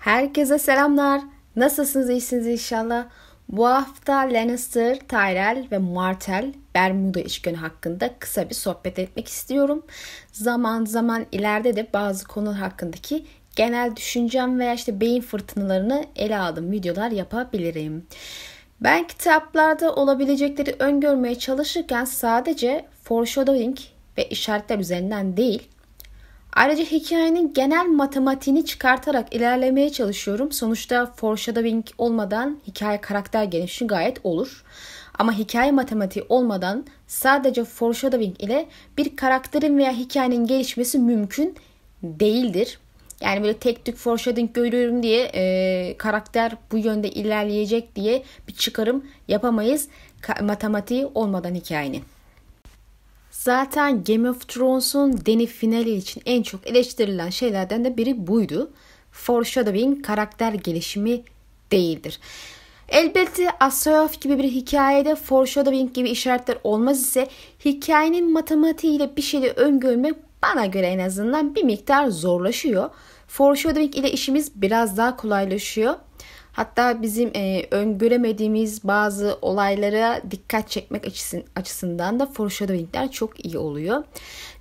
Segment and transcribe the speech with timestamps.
[0.00, 1.20] Herkese selamlar.
[1.56, 2.10] Nasılsınız?
[2.10, 3.06] İyisiniz inşallah.
[3.48, 9.82] Bu hafta Lannister, Tyrell ve Martell Bermuda üçgeni hakkında kısa bir sohbet etmek istiyorum.
[10.32, 13.26] Zaman zaman ileride de bazı konular hakkındaki
[13.56, 18.06] genel düşüncem veya işte beyin fırtınalarını ele aldığım videolar yapabilirim.
[18.80, 23.78] Ben kitaplarda olabilecekleri öngörmeye çalışırken sadece foreshadowing
[24.18, 25.68] ve işaretler üzerinden değil,
[26.52, 30.52] Ayrıca hikayenin genel matematiğini çıkartarak ilerlemeye çalışıyorum.
[30.52, 34.64] Sonuçta foreshadowing olmadan hikaye karakter gelişimi gayet olur.
[35.18, 38.66] Ama hikaye matematiği olmadan sadece foreshadowing ile
[38.98, 41.56] bir karakterin veya hikayenin gelişmesi mümkün
[42.02, 42.78] değildir.
[43.20, 49.04] Yani böyle tek tük foreshadowing görüyorum diye e, karakter bu yönde ilerleyecek diye bir çıkarım
[49.28, 49.88] yapamayız
[50.42, 52.02] matematiği olmadan hikayenin.
[53.40, 58.70] Zaten Game of Thrones'un Dany finali için en çok eleştirilen şeylerden de biri buydu.
[59.12, 61.22] Foreshadowing karakter gelişimi
[61.72, 62.20] değildir.
[62.88, 67.28] Elbette Asayof gibi bir hikayede foreshadowing gibi işaretler olmaz ise
[67.64, 72.90] hikayenin matematiğiyle bir şeyi öngörmek bana göre en azından bir miktar zorlaşıyor.
[73.28, 75.94] Foreshadowing ile işimiz biraz daha kolaylaşıyor.
[76.60, 81.04] Hatta bizim e, öngöremediğimiz bazı olaylara dikkat çekmek
[81.56, 84.04] açısından da foreshadowing'ler çok iyi oluyor.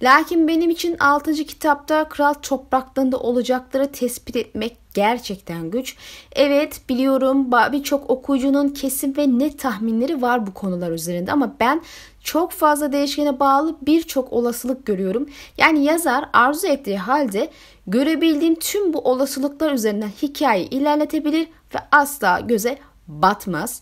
[0.01, 1.33] Lakin benim için 6.
[1.33, 5.95] kitapta Kral Topraklarında olacakları tespit etmek gerçekten güç.
[6.35, 11.81] Evet biliyorum birçok okuyucunun kesin ve net tahminleri var bu konular üzerinde ama ben
[12.23, 15.29] çok fazla değişkene bağlı birçok olasılık görüyorum.
[15.57, 17.49] Yani yazar arzu ettiği halde
[17.87, 23.81] görebildiğim tüm bu olasılıklar üzerinden hikayeyi ilerletebilir ve asla göze batmaz.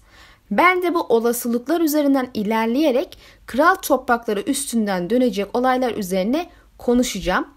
[0.51, 7.47] Ben de bu olasılıklar üzerinden ilerleyerek kral toprakları üstünden dönecek olaylar üzerine konuşacağım.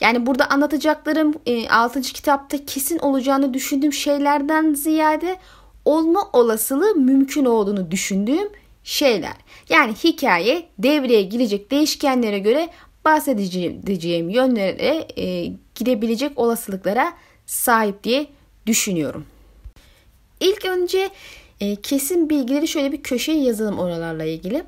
[0.00, 1.34] Yani burada anlatacaklarım
[1.70, 1.98] 6.
[1.98, 5.36] E, kitapta kesin olacağını düşündüğüm şeylerden ziyade
[5.84, 8.48] olma olasılığı mümkün olduğunu düşündüğüm
[8.84, 9.34] şeyler.
[9.68, 12.68] Yani hikaye devreye girecek değişkenlere göre
[13.04, 17.12] bahsedeceğim yönlere e, gidebilecek olasılıklara
[17.46, 18.26] sahip diye
[18.66, 19.24] düşünüyorum.
[20.40, 21.10] İlk önce
[21.60, 24.64] e, kesin bilgileri şöyle bir köşeye yazalım oralarla ilgili.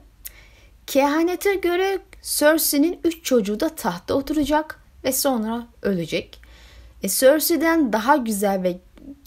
[0.87, 6.41] Kehanete göre Cersei'nin 3 çocuğu da tahta oturacak ve sonra ölecek.
[7.03, 8.79] E, Cersei'den daha güzel ve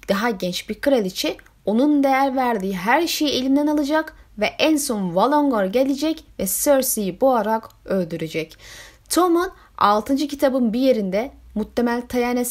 [0.09, 5.63] daha genç bir kraliçe onun değer verdiği her şeyi elinden alacak ve en son Valongor
[5.63, 8.57] gelecek ve Cersei'yi boğarak öldürecek.
[9.09, 10.15] Tom'un 6.
[10.15, 12.45] kitabın bir yerinde muhtemel Tayane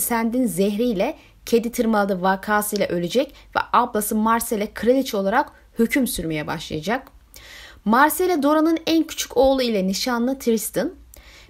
[0.00, 7.08] Sand'in zehriyle kedi tırmaladı vakasıyla ölecek ve ablası Marcelle kraliçe olarak hüküm sürmeye başlayacak.
[7.84, 10.92] Marcelle Dora'nın en küçük oğlu ile nişanlı Tristan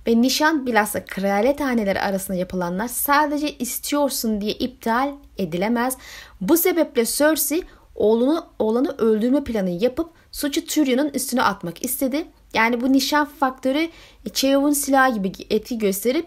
[0.07, 5.97] ve nişan bilhassa kraliyet haneleri arasında yapılanlar sadece istiyorsun diye iptal edilemez.
[6.41, 7.63] Bu sebeple Cersei
[7.95, 12.27] oğlunu oğlanı öldürme planı yapıp suçu Tyrion'un üstüne atmak istedi.
[12.55, 13.89] Yani bu nişan faktörü
[14.33, 16.27] Cheov'un silahı gibi etki gösterip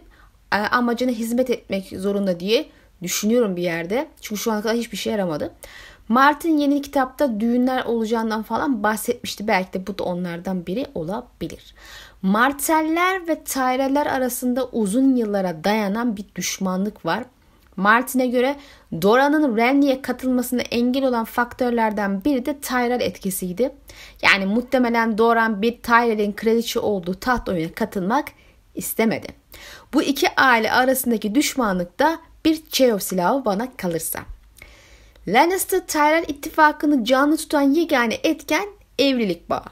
[0.52, 2.70] e, amacına hizmet etmek zorunda diye
[3.04, 4.08] düşünüyorum bir yerde.
[4.22, 5.54] Çünkü şu ana kadar hiçbir şey yaramadı.
[6.10, 9.48] Martin yeni kitapta düğünler olacağından falan bahsetmişti.
[9.48, 11.76] Belki de bu da onlardan biri olabilir.
[12.22, 17.24] Marteller ve Tyrell'ler arasında uzun yıllara dayanan bir düşmanlık var.
[17.76, 18.56] Martin'e göre
[19.02, 23.72] Dora'nın Renly'e katılmasına engel olan faktörlerden biri de Tyrell etkisiydi.
[24.22, 28.28] Yani muhtemelen Doran bir Tyrell'in kraliçe olduğu taht oyuna katılmak
[28.76, 29.28] istemedi.
[29.94, 34.20] Bu iki aile arasındaki düşmanlık da bir Cheov silahı bana kalırsa.
[35.28, 38.68] Lannister Tyrell ittifakını canlı tutan yegane etken
[39.00, 39.66] evlilik bağı.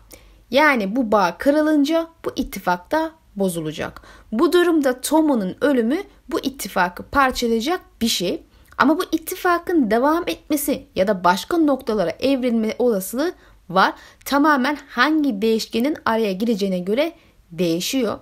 [0.51, 4.01] Yani bu bağ kırılınca bu ittifak da bozulacak.
[4.31, 5.97] Bu durumda Tommen'ın ölümü
[6.29, 8.44] bu ittifakı parçalayacak bir şey.
[8.78, 13.34] Ama bu ittifakın devam etmesi ya da başka noktalara evrilme olasılığı
[13.69, 13.94] var.
[14.25, 17.13] Tamamen hangi değişkenin araya gireceğine göre
[17.51, 18.19] değişiyor.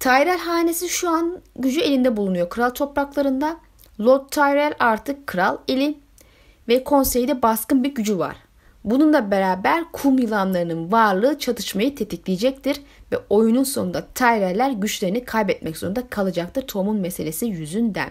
[0.00, 2.50] Tyrell hanesi şu an gücü elinde bulunuyor.
[2.50, 3.56] Kral topraklarında
[4.00, 5.98] Lord Tyrell artık kral eli
[6.68, 8.36] ve konseyde baskın bir gücü var.
[8.84, 12.80] Bununla beraber kum yılanlarının varlığı çatışmayı tetikleyecektir
[13.12, 18.10] ve oyunun sonunda Tyrell'ler güçlerini kaybetmek zorunda kalacaktır Tom'un meselesi yüzünden.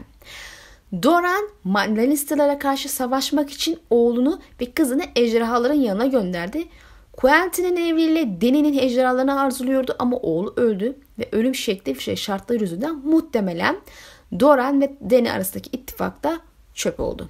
[1.04, 6.68] Doran Lannister'lara karşı savaşmak için oğlunu ve kızını ejderhaların yanına gönderdi.
[7.14, 13.78] Quentin'in evliliğiyle Dany'nin ejderhalarını arzuluyordu ama oğlu öldü ve ölüm şekli şartları yüzünden muhtemelen
[14.40, 16.40] Doran ve Dany arasındaki ittifak da
[16.74, 17.30] çöp oldu.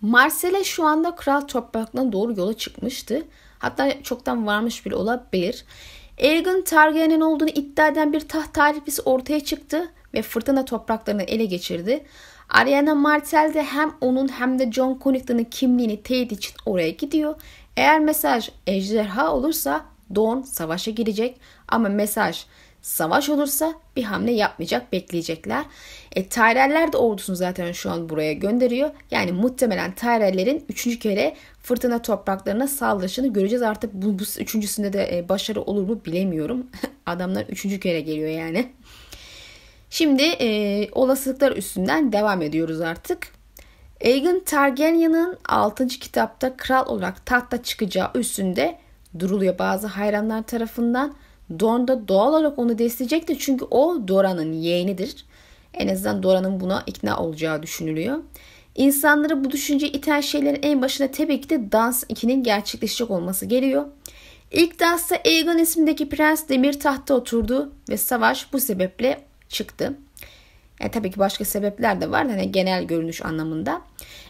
[0.00, 3.22] Marcelle şu anda kral topraklarına doğru yola çıkmıştı.
[3.58, 5.64] Hatta çoktan varmış bile olabilir.
[6.22, 12.04] Aegon Targaryen'in olduğunu iddia eden bir taht talipisi ortaya çıktı ve fırtına topraklarını ele geçirdi.
[12.48, 17.34] Ariana Martel de hem onun hem de John Connington'ın kimliğini teyit için oraya gidiyor.
[17.76, 19.84] Eğer mesaj ejderha olursa
[20.14, 22.44] Dawn savaşa girecek ama mesaj
[22.82, 25.64] savaş olursa bir hamle yapmayacak bekleyecekler.
[26.12, 28.90] E, Tyreller de ordusunu zaten şu an buraya gönderiyor.
[29.10, 33.62] Yani muhtemelen Tyrell'lerin üçüncü kere fırtına topraklarına saldırışını göreceğiz.
[33.62, 36.66] Artık bu, bu üçüncüsünde de e, başarı olur mu bilemiyorum.
[37.06, 38.72] Adamlar üçüncü kere geliyor yani.
[39.90, 43.28] Şimdi e, olasılıklar üstünden devam ediyoruz artık.
[44.04, 45.88] Aegon Targaryen'ın 6.
[45.88, 48.78] kitapta kral olarak tahta çıkacağı üstünde
[49.18, 51.14] duruluyor bazı hayranlar tarafından.
[51.60, 55.24] Dorn da doğal olarak onu destekleyecektir çünkü o Dora'nın yeğenidir.
[55.74, 58.18] En azından Dora'nın buna ikna olacağı düşünülüyor.
[58.74, 63.84] İnsanları bu düşünce iten şeylerin en başında tabii ki de Dans 2'nin gerçekleşecek olması geliyor.
[64.52, 69.94] İlk dansta Aegon ismindeki prens demir tahta oturdu ve savaş bu sebeple çıktı.
[70.80, 72.28] Yani tabii ki başka sebepler de var.
[72.28, 73.82] Hani genel görünüş anlamında.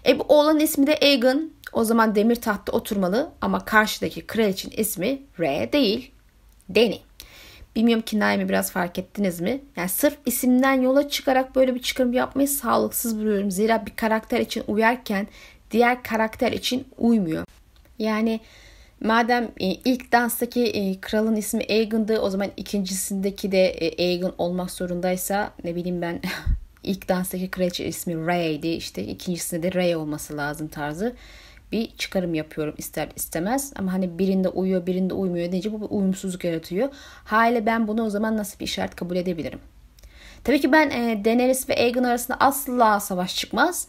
[0.07, 1.51] E bu oğlanın ismi de Aegon.
[1.73, 6.11] O zaman demir tahtta oturmalı ama karşıdaki kraliçin ismi Rhea değil.
[6.75, 6.99] Dany.
[7.77, 9.61] Bilmiyorum ki Naim'i biraz fark ettiniz mi?
[9.77, 13.51] Yani sırf isimden yola çıkarak böyle bir çıkarım yapmayı sağlıksız buluyorum.
[13.51, 15.27] Zira bir karakter için uyarken
[15.71, 17.45] diğer karakter için uymuyor.
[17.99, 18.41] Yani
[19.01, 24.71] madem e, ilk danstaki e, kralın ismi Aegon'dı o zaman ikincisindeki de e, Aegon olmak
[24.71, 26.21] zorundaysa ne bileyim ben
[26.83, 31.17] ilk danstaki kraliçe ismi Ray'di işte ikincisinde de Ray olması lazım tarzı
[31.73, 33.73] bir çıkarım yapıyorum ister istemez.
[33.77, 36.89] Ama hani birinde uyuyor birinde uymuyor deyince bu bir uyumsuzluk yaratıyor.
[37.25, 39.61] Hale ben bunu o zaman nasıl bir işaret kabul edebilirim?
[40.45, 43.89] Tabii ki ben e, Daenerys ve Aegon arasında asla savaş çıkmaz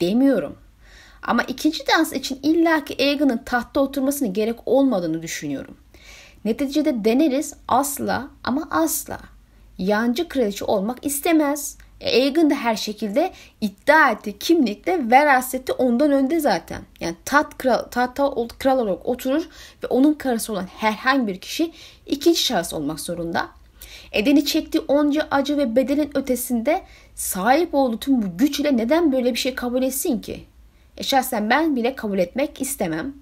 [0.00, 0.56] demiyorum.
[1.22, 5.76] Ama ikinci dans için illaki Aegon'un tahtta oturmasını gerek olmadığını düşünüyorum.
[6.44, 9.20] Neticede Daenerys asla ama asla
[9.78, 11.78] yancı kraliçe olmak istemez.
[12.04, 14.38] Aegon da her şekilde iddia etti.
[14.38, 16.82] Kimlikle veraseti ondan önde zaten.
[17.00, 19.48] Yani tat kral, tahta kral olarak oturur
[19.82, 21.72] ve onun karısı olan herhangi bir kişi
[22.06, 23.48] ikinci şahıs olmak zorunda.
[24.12, 26.82] Edeni çektiği onca acı ve bedelin ötesinde
[27.14, 30.44] sahip olduğu tüm bu güç ile neden böyle bir şey kabul etsin ki?
[30.96, 33.14] E şahsen ben bile kabul etmek istemem.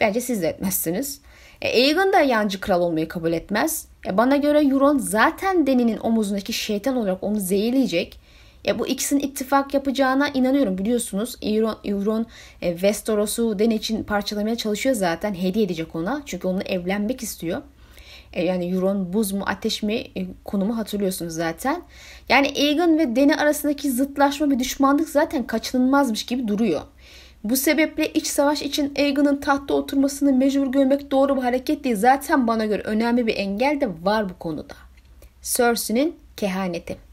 [0.00, 1.20] Bence siz de etmezsiniz.
[1.62, 3.86] E, Aegon da yancı kral olmayı kabul etmez.
[4.06, 8.21] E, bana göre Euron zaten Deni'nin omuzundaki şeytan olarak onu zehirleyecek.
[8.64, 11.36] Ya bu ikisinin ittifak yapacağına inanıyorum biliyorsunuz.
[11.42, 12.26] Euron, Euron
[12.62, 15.34] e, Westeros'u Den için parçalamaya çalışıyor zaten.
[15.34, 16.22] Hediye edecek ona.
[16.26, 17.62] Çünkü onunla evlenmek istiyor.
[18.32, 21.82] E, yani Euron buz mu ateş mi e, konumu hatırlıyorsunuz zaten.
[22.28, 26.80] Yani Aegon ve Dany arasındaki zıtlaşma bir düşmanlık zaten kaçınılmazmış gibi duruyor.
[27.44, 31.96] Bu sebeple iç savaş için Aegon'un tahtta oturmasını mecbur görmek doğru bir hareket değil.
[31.96, 34.74] Zaten bana göre önemli bir engel de var bu konuda.
[35.42, 37.11] Cersei'nin kehaneti.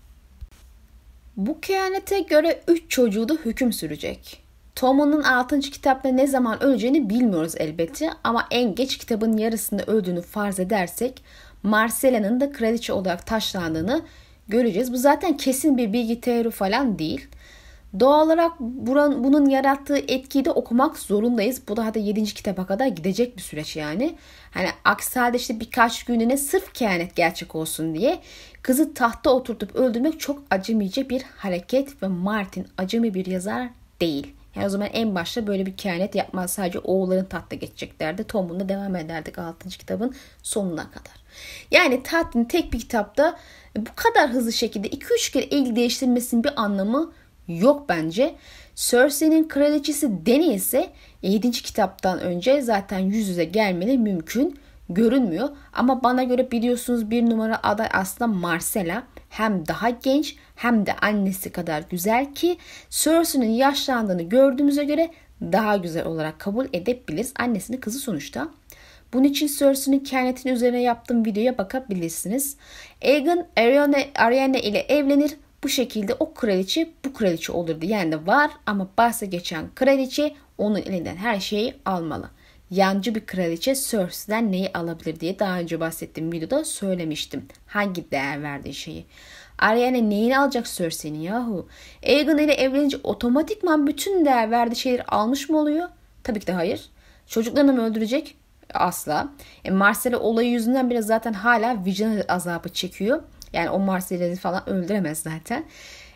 [1.39, 4.43] Bu kehanete göre 3 çocuğu da hüküm sürecek.
[4.75, 5.59] Tom'un 6.
[5.59, 11.23] kitapta ne zaman öleceğini bilmiyoruz elbette ama en geç kitabın yarısında öldüğünü farz edersek
[11.63, 14.01] Marcella'nın da kraliçe olarak taşlandığını
[14.47, 14.93] göreceğiz.
[14.93, 17.27] Bu zaten kesin bir bilgi teori falan değil.
[17.99, 21.61] Doğal olarak buran, bunun yarattığı etkiyi de okumak zorundayız.
[21.67, 22.23] Bu da 7.
[22.23, 24.15] kitaba kadar gidecek bir süreç yani.
[24.51, 28.19] Hani aksi halde işte birkaç gününe sırf kehanet gerçek olsun diye
[28.61, 33.69] kızı tahta oturtup öldürmek çok acımayıcı bir hareket ve Martin acemi bir yazar
[34.01, 34.33] değil.
[34.55, 36.53] Yani o zaman en başta böyle bir kehanet yapmaz.
[36.53, 38.23] Sadece oğulların tahta geçeceklerdi.
[38.23, 39.69] Tom'unla devam ederdik 6.
[39.69, 41.13] kitabın sonuna kadar.
[41.71, 43.39] Yani tahtın tek bir kitapta
[43.77, 47.11] bu kadar hızlı şekilde 2-3 kere el değiştirmesinin bir anlamı
[47.49, 48.35] yok bence.
[48.75, 50.89] Cersei'nin kraliçesi Dany ise
[51.21, 51.51] 7.
[51.51, 55.49] kitaptan önce zaten yüz yüze gelmeli mümkün görünmüyor.
[55.73, 59.03] Ama bana göre biliyorsunuz bir numara aday aslında Marcella.
[59.29, 62.57] Hem daha genç hem de annesi kadar güzel ki
[62.89, 67.33] Cersei'nin yaşlandığını gördüğümüze göre daha güzel olarak kabul edebiliriz.
[67.39, 68.49] Annesinin kızı sonuçta.
[69.13, 72.57] Bunun için Cersei'nin kehanetinin üzerine yaptığım videoya bakabilirsiniz.
[73.03, 73.45] Aegon
[74.15, 77.85] Arianna ile evlenir bu şekilde o kraliçe bu kraliçe olurdu.
[77.85, 82.29] Yani var ama bahse geçen kraliçe onun elinden her şeyi almalı.
[82.71, 87.45] Yancı bir kraliçe Cersei'den neyi alabilir diye daha önce bahsettiğim videoda söylemiştim.
[87.67, 89.05] Hangi değer verdiği şeyi.
[89.57, 91.67] Ariana neyini alacak Cersei'nin yahu?
[92.05, 95.89] Aegon ile evlenince otomatikman bütün değer verdiği şeyleri almış mı oluyor?
[96.23, 96.89] Tabii ki de hayır.
[97.27, 98.35] Çocuklarını mı öldürecek?
[98.73, 99.29] Asla.
[99.65, 103.21] E, Marcella olayı yüzünden bile zaten hala vicdan azabı çekiyor.
[103.53, 105.63] Yani o Marcella'yı falan öldüremez zaten.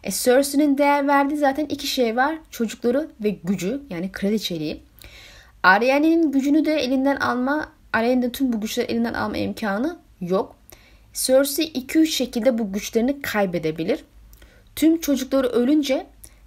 [0.04, 2.36] E, Cersei'nin değer verdiği zaten iki şey var.
[2.52, 4.84] Çocukları ve gücü yani kraliçeliği.
[5.64, 10.56] Arya'nın gücünü de elinden alma, Arya'nın tüm bu güçleri elinden alma imkanı yok.
[11.14, 14.04] Cersei 2-3 şekilde bu güçlerini kaybedebilir.
[14.76, 16.06] Tüm çocukları ölünce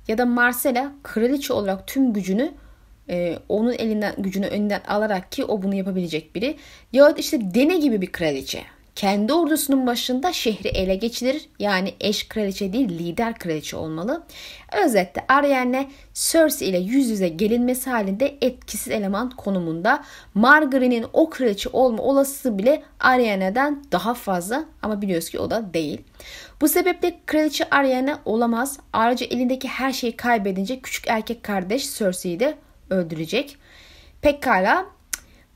[0.08, 2.52] ya da Marcella kraliçe olarak tüm gücünü
[3.08, 6.56] e, onun elinden gücünü önünden alarak ki o bunu yapabilecek biri.
[6.92, 8.62] Ya işte Dene gibi bir kraliçe
[8.96, 11.48] kendi ordusunun başında şehri ele geçirir.
[11.58, 14.22] Yani eş kraliçe değil lider kraliçe olmalı.
[14.84, 20.04] Özetle Arianne Cersei ile yüz yüze gelinmesi halinde etkisiz eleman konumunda.
[20.34, 26.00] Margaery'nin o kraliçe olma olasılığı bile Arianne'den daha fazla ama biliyoruz ki o da değil.
[26.60, 28.78] Bu sebeple kraliçe Arianne olamaz.
[28.92, 32.58] Ayrıca elindeki her şeyi kaybedince küçük erkek kardeş Cersei'yi de
[32.90, 33.56] öldürecek.
[34.22, 34.86] Pekala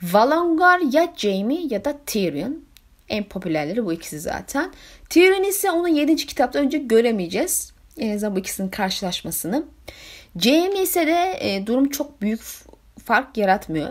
[0.03, 2.70] Valongar ya Jaime ya da Tyrion.
[3.11, 4.73] En popülerleri bu ikisi zaten.
[5.11, 6.17] Tyrion ise onu 7.
[6.17, 7.73] kitapta önce göremeyeceğiz.
[7.99, 9.64] En azından bu ikisinin karşılaşmasını.
[10.37, 12.40] Jaime ise de e, durum çok büyük
[13.05, 13.88] fark yaratmıyor.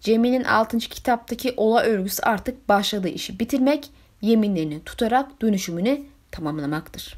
[0.00, 0.78] Jaime'nin 6.
[0.78, 7.14] kitaptaki ola örgüsü artık başladığı işi bitirmek, yeminlerini tutarak dönüşümünü tamamlamaktır.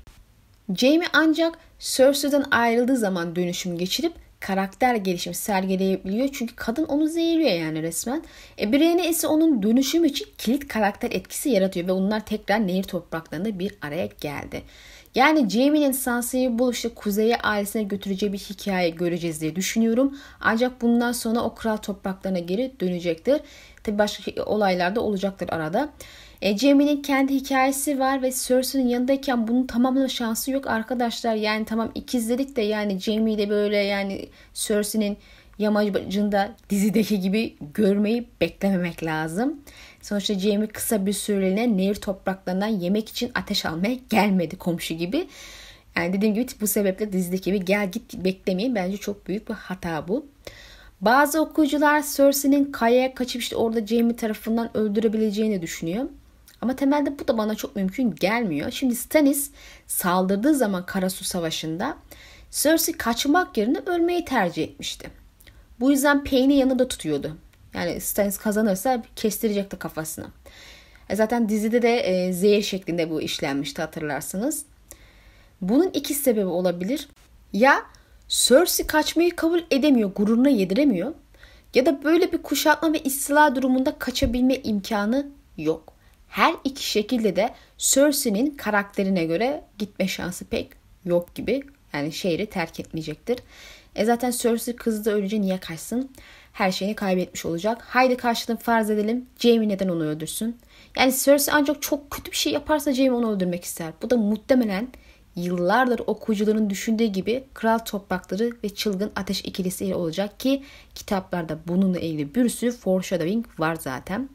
[0.76, 4.12] Jaime ancak Cersei'den ayrıldığı zaman dönüşüm geçirip
[4.46, 6.28] karakter gelişimi sergileyebiliyor.
[6.32, 8.22] Çünkü kadın onu zehirliyor yani resmen.
[8.60, 13.58] E, Brienne ise onun dönüşüm için kilit karakter etkisi yaratıyor ve onlar tekrar nehir topraklarında
[13.58, 14.62] bir araya geldi.
[15.14, 20.18] Yani Jaime'nin Sansa'yı bulup kuzeye ailesine götüreceği bir hikaye göreceğiz diye düşünüyorum.
[20.40, 23.40] Ancak bundan sonra o kral topraklarına geri dönecektir.
[23.84, 25.88] Tabi başka olaylar da olacaktır arada.
[26.42, 31.34] E, Jamie'nin kendi hikayesi var ve Cersei'nin yanındayken bunun tamamlama şansı yok arkadaşlar.
[31.34, 35.16] Yani tamam ikizledik de yani Jamie de böyle yani Cersei'nin
[35.58, 39.60] yamacında dizideki gibi görmeyi beklememek lazım.
[40.02, 45.28] Sonuçta Jamie kısa bir süreliğine nehir topraklarından yemek için ateş almaya gelmedi komşu gibi.
[45.96, 48.74] Yani dediğim gibi bu sebeple dizideki gibi gel git beklemeyin.
[48.74, 50.26] Bence çok büyük bir hata bu.
[51.00, 56.04] Bazı okuyucular Cersei'nin kayaya kaçıp işte orada Jamie tarafından öldürebileceğini düşünüyor.
[56.62, 58.70] Ama temelde bu da bana çok mümkün gelmiyor.
[58.70, 59.50] Şimdi Stannis
[59.86, 61.96] saldırdığı zaman Karasu Savaşı'nda
[62.50, 65.10] Cersei kaçmak yerine ölmeyi tercih etmişti.
[65.80, 67.36] Bu yüzden Payne'i yanında tutuyordu.
[67.74, 70.26] Yani Stannis kazanırsa kestirecekti kafasını.
[71.08, 74.64] E zaten dizide de e, zehir şeklinde bu işlenmişti hatırlarsınız.
[75.60, 77.08] Bunun iki sebebi olabilir.
[77.52, 77.82] Ya
[78.28, 81.14] Cersei kaçmayı kabul edemiyor, gururuna yediremiyor.
[81.74, 85.26] Ya da böyle bir kuşatma ve istila durumunda kaçabilme imkanı
[85.58, 85.91] yok.
[86.32, 90.68] Her iki şekilde de Cersei'nin karakterine göre gitme şansı pek
[91.04, 91.62] yok gibi.
[91.92, 93.38] Yani şehri terk etmeyecektir.
[93.96, 96.10] E zaten Cersei kızı da ölünce niye kaçsın?
[96.52, 97.82] Her şeyini kaybetmiş olacak.
[97.88, 99.26] Haydi karşılığını farz edelim.
[99.38, 100.56] Jaime neden onu öldürsün?
[100.96, 103.92] Yani Cersei ancak çok kötü bir şey yaparsa Jaime onu öldürmek ister.
[104.02, 104.88] Bu da muhtemelen
[105.36, 110.62] yıllardır okuyucuların düşündüğü gibi kral toprakları ve çılgın ateş ikilisi olacak ki
[110.94, 114.28] kitaplarda bununla ilgili bir sürü foreshadowing var zaten.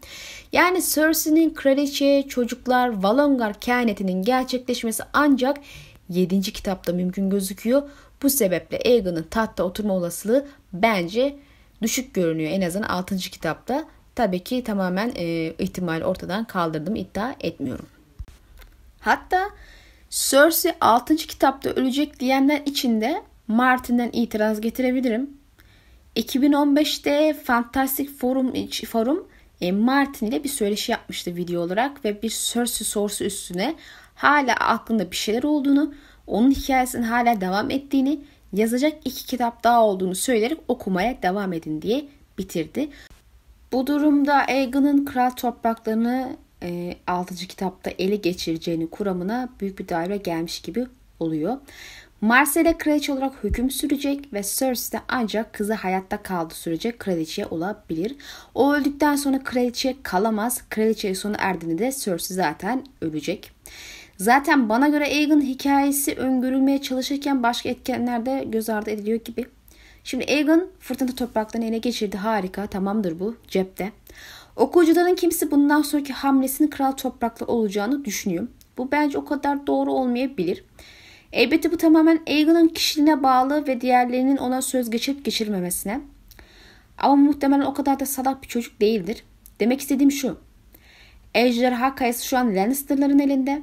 [0.51, 5.57] Yani Cersei'nin kraliçe, çocuklar, Valongar kehanetinin gerçekleşmesi ancak
[6.09, 6.41] 7.
[6.41, 7.83] kitapta mümkün gözüküyor.
[8.23, 11.35] Bu sebeple Aegon'un tahtta oturma olasılığı bence
[11.81, 13.17] düşük görünüyor en azından 6.
[13.17, 13.85] kitapta.
[14.15, 17.85] Tabii ki tamamen e, ihtimal ortadan kaldırdım iddia etmiyorum.
[18.99, 19.49] Hatta
[20.17, 21.15] Cersei 6.
[21.15, 25.29] kitapta ölecek diyenler için de Martin'den itiraz getirebilirim.
[26.15, 28.53] 2015'te Fantastic Forum,
[28.87, 29.27] Forum
[29.61, 33.75] e, Martin ile bir söyleşi yapmıştı video olarak ve bir Cersei sorusu üstüne
[34.15, 35.93] hala aklında bir şeyler olduğunu,
[36.27, 38.21] onun hikayesinin hala devam ettiğini,
[38.53, 42.05] yazacak iki kitap daha olduğunu söyleyerek okumaya devam edin diye
[42.37, 42.89] bitirdi.
[43.71, 47.35] Bu durumda Aegon'un kral topraklarını e, 6.
[47.35, 50.87] kitapta ele geçireceğini kuramına büyük bir daire gelmiş gibi
[51.19, 51.57] oluyor.
[52.21, 58.15] Marcella kraliçe olarak hüküm sürecek ve Cersei de ancak kızı hayatta kaldığı sürece kraliçe olabilir.
[58.55, 60.63] O öldükten sonra kraliçe kalamaz.
[60.69, 63.51] Kraliçe sonu erdiğinde de Cersei zaten ölecek.
[64.17, 69.45] Zaten bana göre Aegon hikayesi öngörülmeye çalışırken başka etkenler de göz ardı ediliyor gibi.
[70.03, 72.17] Şimdi Aegon fırtına topraklarını ele geçirdi.
[72.17, 72.67] Harika.
[72.67, 73.35] Tamamdır bu.
[73.47, 73.91] Cepte.
[74.57, 78.47] Okuyucuların kimisi bundan sonraki hamlesinin kral topraklı olacağını düşünüyor.
[78.77, 80.63] Bu bence o kadar doğru olmayabilir.
[81.31, 86.01] Elbette bu tamamen Aegon'un kişiliğine bağlı ve diğerlerinin ona söz geçirip geçirmemesine.
[86.97, 89.23] Ama muhtemelen o kadar da salak bir çocuk değildir.
[89.59, 90.37] Demek istediğim şu.
[91.35, 93.61] Ejderha kayası şu an Lannister'ların elinde.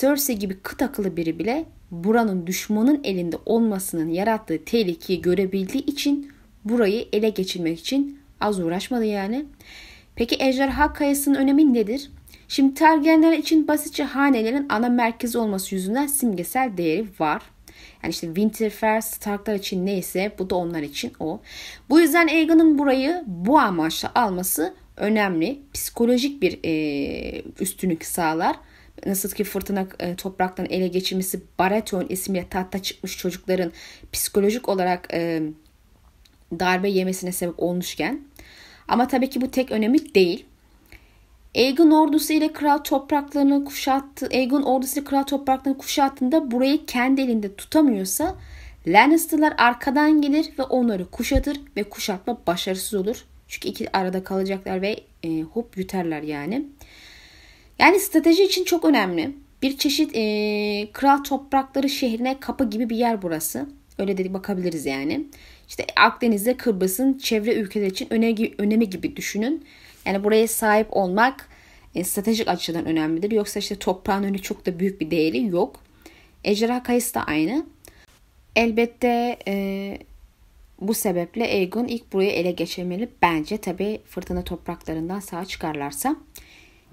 [0.00, 6.32] Cersei gibi kıt akıllı biri bile buranın düşmanın elinde olmasının yarattığı tehlikeyi görebildiği için
[6.64, 9.46] burayı ele geçirmek için az uğraşmadı yani.
[10.16, 12.10] Peki ejderha kayasının önemi nedir?
[12.48, 17.42] Şimdi Targaryenler için basitçe hanelerin ana merkezi olması yüzünden simgesel değeri var.
[18.02, 21.40] Yani işte Winterfell Starklar için neyse bu da onlar için o.
[21.90, 25.60] Bu yüzden Aegon'un burayı bu amaçla alması önemli.
[25.74, 28.56] Psikolojik bir e, üstünlük sağlar.
[29.06, 33.72] nasıl ki fırtına e, topraktan ele geçirmesi Baratheon isimli tahta çıkmış çocukların
[34.12, 35.42] psikolojik olarak e,
[36.60, 38.20] darbe yemesine sebep olmuşken
[38.88, 40.46] ama tabii ki bu tek önemli değil.
[41.56, 44.28] Aegon ordusu ile kral topraklarını kuşattı.
[44.32, 48.34] Aegon ordusu ile kral topraklarını kuşattığında burayı kendi elinde tutamıyorsa
[48.86, 53.24] Lannister'lar arkadan gelir ve onları kuşatır ve kuşatma başarısız olur.
[53.48, 56.66] Çünkü iki arada kalacaklar ve e, hop yutarlar yani.
[57.78, 59.36] Yani strateji için çok önemli.
[59.62, 63.66] Bir çeşit e, kral toprakları şehrine kapı gibi bir yer burası.
[63.98, 65.26] Öyle de bakabiliriz yani.
[65.72, 69.64] İşte Akdeniz'de Kıbrıs'ın çevre ülkeler için önemi, önemi gibi düşünün.
[70.06, 71.48] Yani buraya sahip olmak
[71.94, 73.30] e, stratejik açıdan önemlidir.
[73.30, 75.80] Yoksa işte toprağın önü çok da büyük bir değeri yok.
[76.44, 77.66] Ejderha kayısı da aynı.
[78.56, 79.98] Elbette e,
[80.80, 83.08] bu sebeple Aegon ilk burayı ele geçirmeli.
[83.22, 86.16] Bence tabi fırtına topraklarından sağ çıkarlarsa.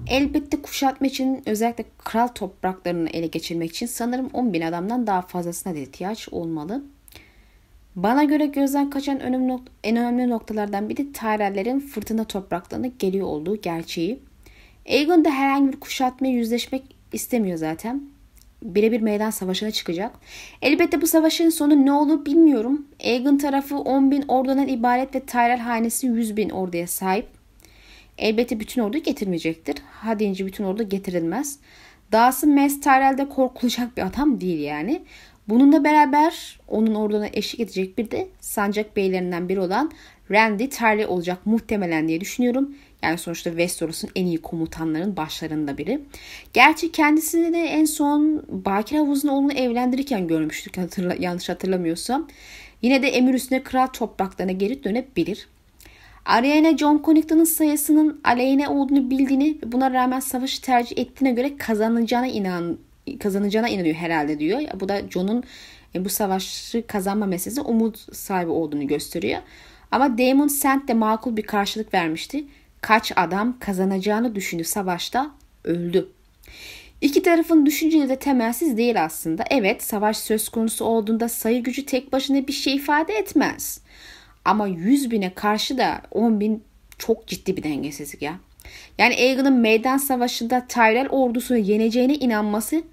[0.08, 5.76] Elbette kuşatma için özellikle kral topraklarını ele geçirmek için sanırım 10 bin adamdan daha fazlasına
[5.76, 6.84] da ihtiyaç olmalı.
[7.96, 9.20] Bana göre gözden kaçan
[9.84, 14.20] en önemli noktalardan biri Tyrell'lerin fırtına topraklarına geliyor olduğu gerçeği.
[14.90, 18.04] Aegon da herhangi bir kuşatmaya yüzleşmek istemiyor zaten.
[18.64, 20.12] Birebir meydan savaşına çıkacak.
[20.62, 22.88] Elbette bu savaşın sonu ne olur bilmiyorum.
[23.04, 27.28] Aegon tarafı 10 bin ordudan ibaret ve Tyrell hanesi 100 bin orduya sahip.
[28.18, 29.76] Elbette bütün ordu getirmeyecektir.
[29.92, 31.60] Ha deyince bütün ordu getirilmez.
[32.12, 35.02] Dahası Mez Tyrell'de korkulacak bir adam değil yani.
[35.50, 39.92] Bununla beraber onun orduna eşlik edecek bir de sancak beylerinden biri olan
[40.32, 42.76] Randy Tarly olacak muhtemelen diye düşünüyorum.
[43.04, 46.02] Yani sonuçta Westeros'un en iyi komutanların başlarında biri.
[46.54, 52.28] Gerçi kendisini de en son Bakir Havuz'un oğlunu evlendirirken görmüştük hatırla, yanlış hatırlamıyorsam.
[52.82, 55.48] Yine de emir üstüne kral topraklarına geri dönebilir.
[56.30, 62.28] Ariana John Connington'ın sayısının aleyhine olduğunu bildiğini ve buna rağmen savaşı tercih ettiğine göre kazanacağına
[62.28, 62.78] inan
[63.20, 64.62] kazanacağına inanıyor herhalde diyor.
[64.80, 65.44] Bu da John'un
[65.96, 69.42] e, bu savaşı kazanma meselesi umut sahibi olduğunu gösteriyor.
[69.92, 72.46] Ama Damon Sand de makul bir karşılık vermişti.
[72.82, 75.32] Kaç adam kazanacağını düşündü savaşta
[75.64, 76.10] öldü.
[77.02, 79.44] İki tarafın düşünceleri de temelsiz değil aslında.
[79.50, 83.82] Evet savaş söz konusu olduğunda sayı gücü tek başına bir şey ifade etmez.
[84.50, 86.64] Ama 100 bine karşı da 10 bin
[86.98, 88.40] çok ciddi bir dengesizlik ya.
[88.98, 92.84] Yani Aegon'un meydan savaşında Tyrell ordusunu yeneceğine inanması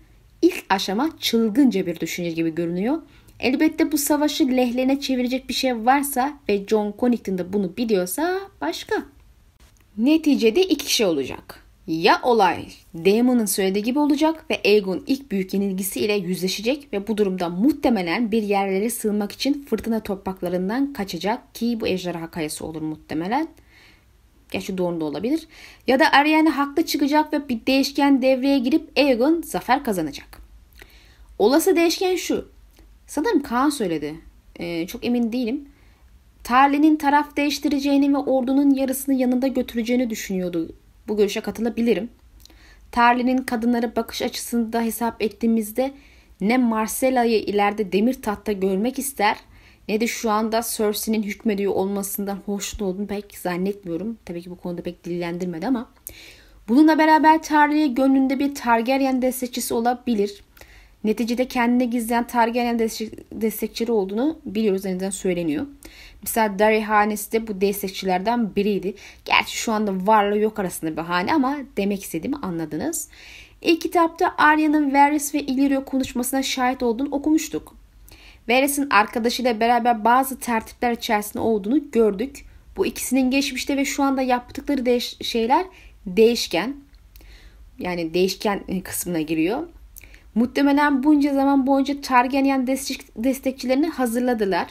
[0.43, 3.03] ilk aşama çılgınca bir düşünce gibi görünüyor.
[3.41, 8.95] Elbette bu savaşı lehlerine çevirecek bir şey varsa ve John Connington da bunu biliyorsa başka.
[9.99, 11.66] Neticede iki şey olacak.
[11.87, 17.49] Ya olay Daemon'ın söylediği gibi olacak ve Aegon ilk büyük yenilgisiyle yüzleşecek ve bu durumda
[17.49, 23.49] muhtemelen bir yerlere sığınmak için fırtına topraklarından kaçacak ki bu ejderha kayası olur muhtemelen.
[24.51, 25.49] Gerçi doğru da olabilir.
[25.87, 30.39] Ya da Ariana haklı çıkacak ve bir değişken devreye girip Aegon zafer kazanacak.
[31.39, 32.49] Olası değişken şu.
[33.07, 34.15] Sanırım Kaan söyledi.
[34.61, 35.69] Ee, çok emin değilim.
[36.45, 40.75] Tarlin'in taraf değiştireceğini ve ordunun yarısını yanında götüreceğini düşünüyordu.
[41.09, 42.11] Bu görüşe katılabilirim.
[42.93, 45.93] Tarlin'in kadınlara bakış açısında hesap ettiğimizde
[46.41, 49.37] ne Marcella'yı ileride demir tahta görmek ister
[49.89, 54.19] ne de şu anda Cersei'nin hükmediyor olmasından hoşnut olduğunu pek zannetmiyorum.
[54.25, 55.91] Tabii ki bu konuda pek dillendirmedi ama
[56.69, 60.43] bununla beraber Tarly'e gönlünde bir Targaryen destekçisi olabilir.
[61.07, 62.79] Neticede kendine gizleyen Targaryen
[63.33, 64.87] destekçileri olduğunu biliyoruz.
[64.87, 65.67] En söyleniyor.
[66.23, 68.95] Mesela Dari hanesi de bu destekçilerden biriydi.
[69.25, 73.09] Gerçi şu anda varla yok arasında bir hane ama demek istediğimi anladınız.
[73.63, 77.77] İlk kitapta Arya'nın Varys ve Illyrio konuşmasına şahit olduğunu okumuştuk.
[78.49, 82.45] Varys'in arkadaşıyla beraber bazı tertipler içerisinde olduğunu gördük.
[82.77, 85.65] Bu ikisinin geçmişte ve şu anda yaptıkları değiş şeyler
[86.07, 86.77] değişken.
[87.79, 89.63] Yani değişken kısmına giriyor.
[90.37, 94.67] Muhtemelen bunca zaman boyunca Targaryen destek, destekçilerini hazırladılar.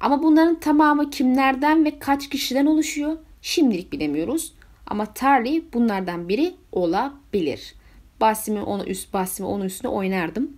[0.00, 3.16] Ama bunların tamamı kimlerden ve kaç kişiden oluşuyor?
[3.42, 4.54] Şimdilik bilemiyoruz.
[4.86, 7.74] Ama Tarly bunlardan biri olabilir.
[8.20, 10.56] Basimi onu üst, Basimi onun üstüne oynardım.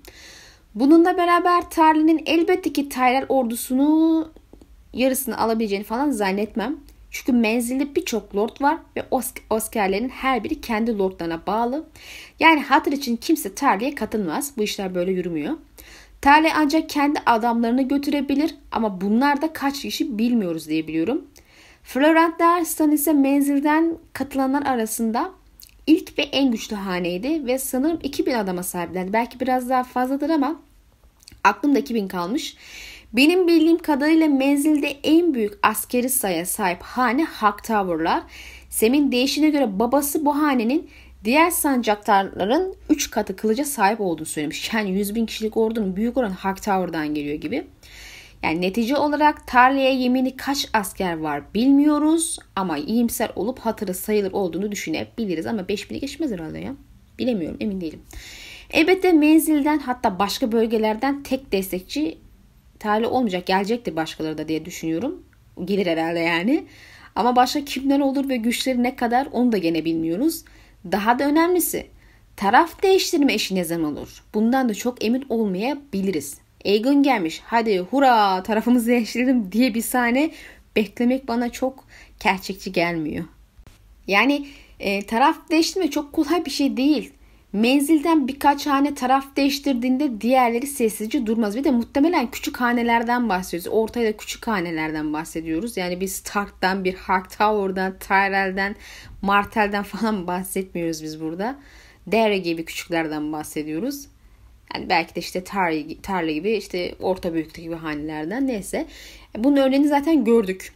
[0.75, 4.29] Bununla beraber Tarly'nin elbette ki Tyrell ordusunu
[4.93, 6.77] yarısını alabileceğini falan zannetmem.
[7.15, 9.05] Çünkü menzilde birçok lord var ve
[9.51, 11.87] Oscar'lerin her biri kendi lordlarına bağlı.
[12.41, 14.53] Yani hatır için kimse Tarly'e katılmaz.
[14.57, 15.57] Bu işler böyle yürümüyor.
[16.21, 21.25] Tarly ancak kendi adamlarını götürebilir ama bunlar da kaç kişi bilmiyoruz diye biliyorum.
[21.83, 25.31] Florent Darstan ise menzilden katılanlar arasında
[25.87, 29.13] ilk ve en güçlü haneydi ve sanırım 2000 adama sahiplerdi.
[29.13, 30.61] Belki biraz daha fazladır ama
[31.45, 32.57] aklımda 2000 kalmış.
[33.17, 38.23] Benim bildiğim kadarıyla menzilde en büyük askeri sayıya sahip hane Hak Tower'lar.
[38.71, 40.91] Sem'in değişine göre babası bu hanenin
[41.25, 44.75] diğer sancaktarların 3 katı kılıca sahip olduğunu söylemiş.
[44.75, 47.65] Yani 100 bin kişilik ordunun büyük oranı Hightower'dan geliyor gibi.
[48.43, 54.73] Yani netice olarak tarlaya yemini kaç asker var bilmiyoruz ama iyimser olup hatırı sayılır olduğunu
[54.73, 56.75] düşünebiliriz ama 5000'i geçmez herhalde ya.
[57.19, 58.03] Bilemiyorum emin değilim.
[58.71, 62.19] Elbette menzilden hatta başka bölgelerden tek destekçi
[62.85, 63.47] tarih olmayacak.
[63.47, 65.23] Gelecektir başkaları da diye düşünüyorum.
[65.65, 66.67] Gelir herhalde yani.
[67.15, 70.45] Ama başka kimler olur ve güçleri ne kadar onu da gene bilmiyoruz.
[70.93, 71.87] Daha da önemlisi
[72.37, 74.23] taraf değiştirme işi ne zaman olur?
[74.35, 76.39] Bundan da çok emin olmayabiliriz.
[76.67, 80.31] Aegon gelmiş hadi hura tarafımızı değiştirelim diye bir sahne
[80.77, 81.85] beklemek bana çok
[82.25, 83.25] gerçekçi gelmiyor.
[84.07, 84.47] Yani
[84.81, 87.13] e, taraf değiştirme çok kolay bir şey değil.
[87.55, 91.57] Menzilden birkaç hane taraf değiştirdiğinde diğerleri sessizce durmaz.
[91.57, 93.73] Bir de muhtemelen küçük hanelerden bahsediyoruz.
[93.73, 95.77] Ortaya küçük hanelerden bahsediyoruz.
[95.77, 98.77] Yani bir Stark'tan, bir Hightower'dan, Tyrell'den,
[99.23, 101.59] Martell'den falan bahsetmiyoruz biz burada.
[102.07, 104.07] Dere gibi küçüklerden bahsediyoruz.
[104.75, 108.87] Yani belki de işte Tarly, Tarly gibi işte orta büyüklük gibi hanelerden neyse.
[109.39, 110.73] Bunun örneğini zaten gördük.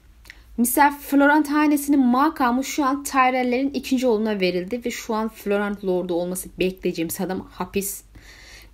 [0.58, 6.14] Misal Florent hanesinin makamı şu an Tyrell'lerin ikinci oğluna verildi ve şu an Florent Lord'u
[6.14, 8.02] olması bekleyeceğimiz adam hapis.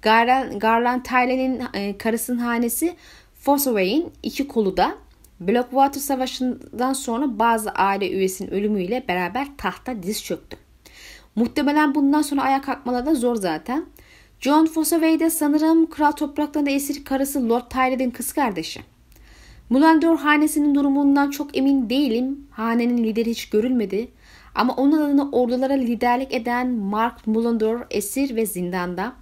[0.03, 2.97] Garland, Garland Tyrell'in e, karısının hanesi
[3.35, 4.94] Fossaway'in iki kolu da
[5.40, 10.57] Blackwater Savaşı'ndan sonra bazı aile üyesinin ölümüyle beraber tahta diz çöktü.
[11.37, 13.87] Muhtemelen bundan sonra ayağa kalkmaları da zor zaten.
[14.40, 18.93] John Fossaway de sanırım kral topraklarında esir karısı Lord Tyrell'in kız kardeşi.
[19.70, 22.46] Mulandor hanesinin durumundan çok emin değilim.
[22.50, 24.09] Hanenin lideri hiç görülmedi.
[24.55, 29.12] Ama onun adına ordulara liderlik eden Mark Mulandor esir ve zindanda.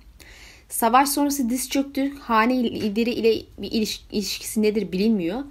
[0.69, 2.19] Savaş sonrası diz çöktü.
[2.19, 3.73] Hane lideri ile bir
[4.13, 5.43] ilişkisi nedir bilinmiyor.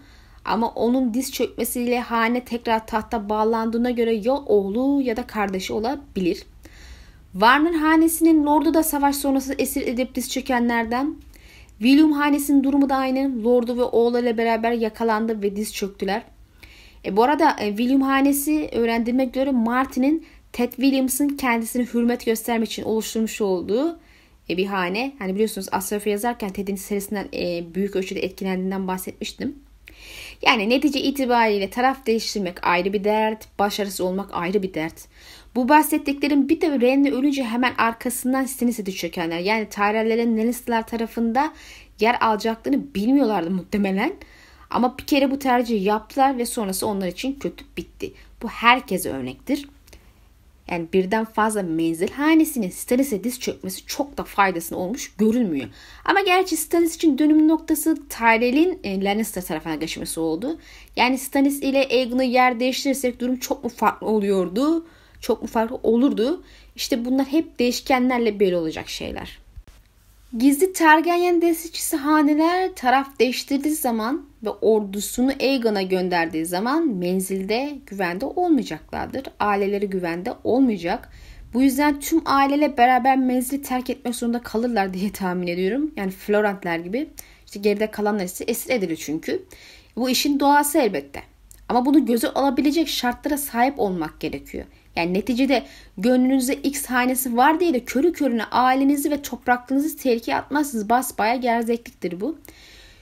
[0.46, 6.46] Ama onun diz çökmesiyle hane tekrar tahta bağlandığına göre ya oğlu ya da kardeşi olabilir.
[7.32, 11.16] Warner hanesinin lordu da savaş sonrası esir edip diz çökenlerden.
[11.82, 13.44] William hanesinin durumu da aynı.
[13.44, 16.24] Lordu ve oğluyla beraber yakalandı ve diz çöktüler.
[17.06, 22.84] E, bu arada e, William hanesi öğrendiğime göre Martin'in Ted Williams'ın kendisine hürmet göstermek için
[22.84, 24.00] oluşturmuş olduğu
[24.50, 25.16] e, bir hane.
[25.20, 29.56] Hani biliyorsunuz Asraf'ı yazarken Ted'in serisinden e, büyük ölçüde etkilendiğinden bahsetmiştim.
[30.42, 35.08] Yani netice itibariyle taraf değiştirmek ayrı bir dert, başarısız olmak ayrı bir dert.
[35.56, 39.40] Bu bahsettiklerim bir de Renly ölünce hemen arkasından Stannis'e çökenler.
[39.40, 41.54] Yani Tyrell'lerin Lannister'lar tarafında
[42.00, 44.14] yer alacaklarını bilmiyorlardı muhtemelen.
[44.70, 48.14] Ama bir kere bu tercihi yaptılar ve sonrası onlar için kötü bitti.
[48.42, 49.70] Bu herkese örnektir.
[50.72, 55.70] Yani birden fazla menzil hanesinin Stannis'e diz çökmesi çok da faydasını olmuş görülmüyor.
[56.06, 60.60] Ama gerçi Stannis için dönüm noktası Tyrell'in e, Lannister tarafına geçmesi oldu.
[60.96, 64.86] Yani Stannis ile Aegon'u yer değiştirirsek durum çok mu farklı oluyordu?
[65.22, 66.44] Çok mu farklı olurdu?
[66.76, 69.40] İşte bunlar hep değişkenlerle belli olacak şeyler.
[70.38, 79.24] Gizli Targaryen destekçisi haneler taraf değiştirdiği zaman ve ordusunu Aegon'a gönderdiği zaman menzilde güvende olmayacaklardır.
[79.40, 81.10] Aileleri güvende olmayacak.
[81.54, 85.92] Bu yüzden tüm aileyle beraber menzili terk etmek zorunda kalırlar diye tahmin ediyorum.
[85.96, 87.10] Yani Florentler gibi.
[87.46, 89.46] İşte geride kalanlar ise esir edilir çünkü.
[89.96, 91.22] Bu işin doğası elbette.
[91.70, 94.66] Ama bunu göze alabilecek şartlara sahip olmak gerekiyor.
[94.96, 95.64] Yani neticede
[95.98, 100.90] gönlünüzde X hanesi var diye de körü körüne ailenizi ve topraklarınızı tehlikeye atmazsınız.
[100.90, 102.40] Basbaya gerzekliktir bu.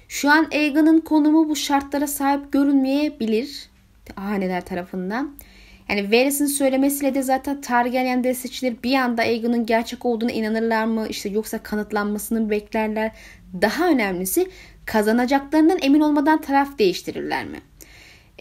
[0.07, 3.69] Şu an Aegon'un konumu bu şartlara sahip görünmeyebilir
[4.15, 5.35] haneler tarafından.
[5.89, 11.07] Yani Varys'in söylemesiyle de zaten Targaryen destekçileri bir anda Aegon'un gerçek olduğuna inanırlar mı?
[11.09, 13.11] İşte yoksa kanıtlanmasını beklerler.
[13.61, 14.47] Daha önemlisi
[14.85, 17.57] kazanacaklarından emin olmadan taraf değiştirirler mi?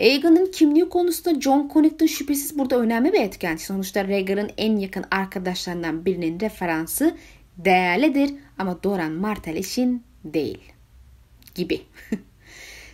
[0.01, 3.57] Aegon'un kimliği konusunda John Connington şüphesiz burada önemli bir etken.
[3.57, 7.17] Sonuçta Rhaegar'ın en yakın arkadaşlarından birinin referansı
[7.57, 10.59] değerlidir ama Doran Martell için değil.
[11.55, 11.81] Gibi.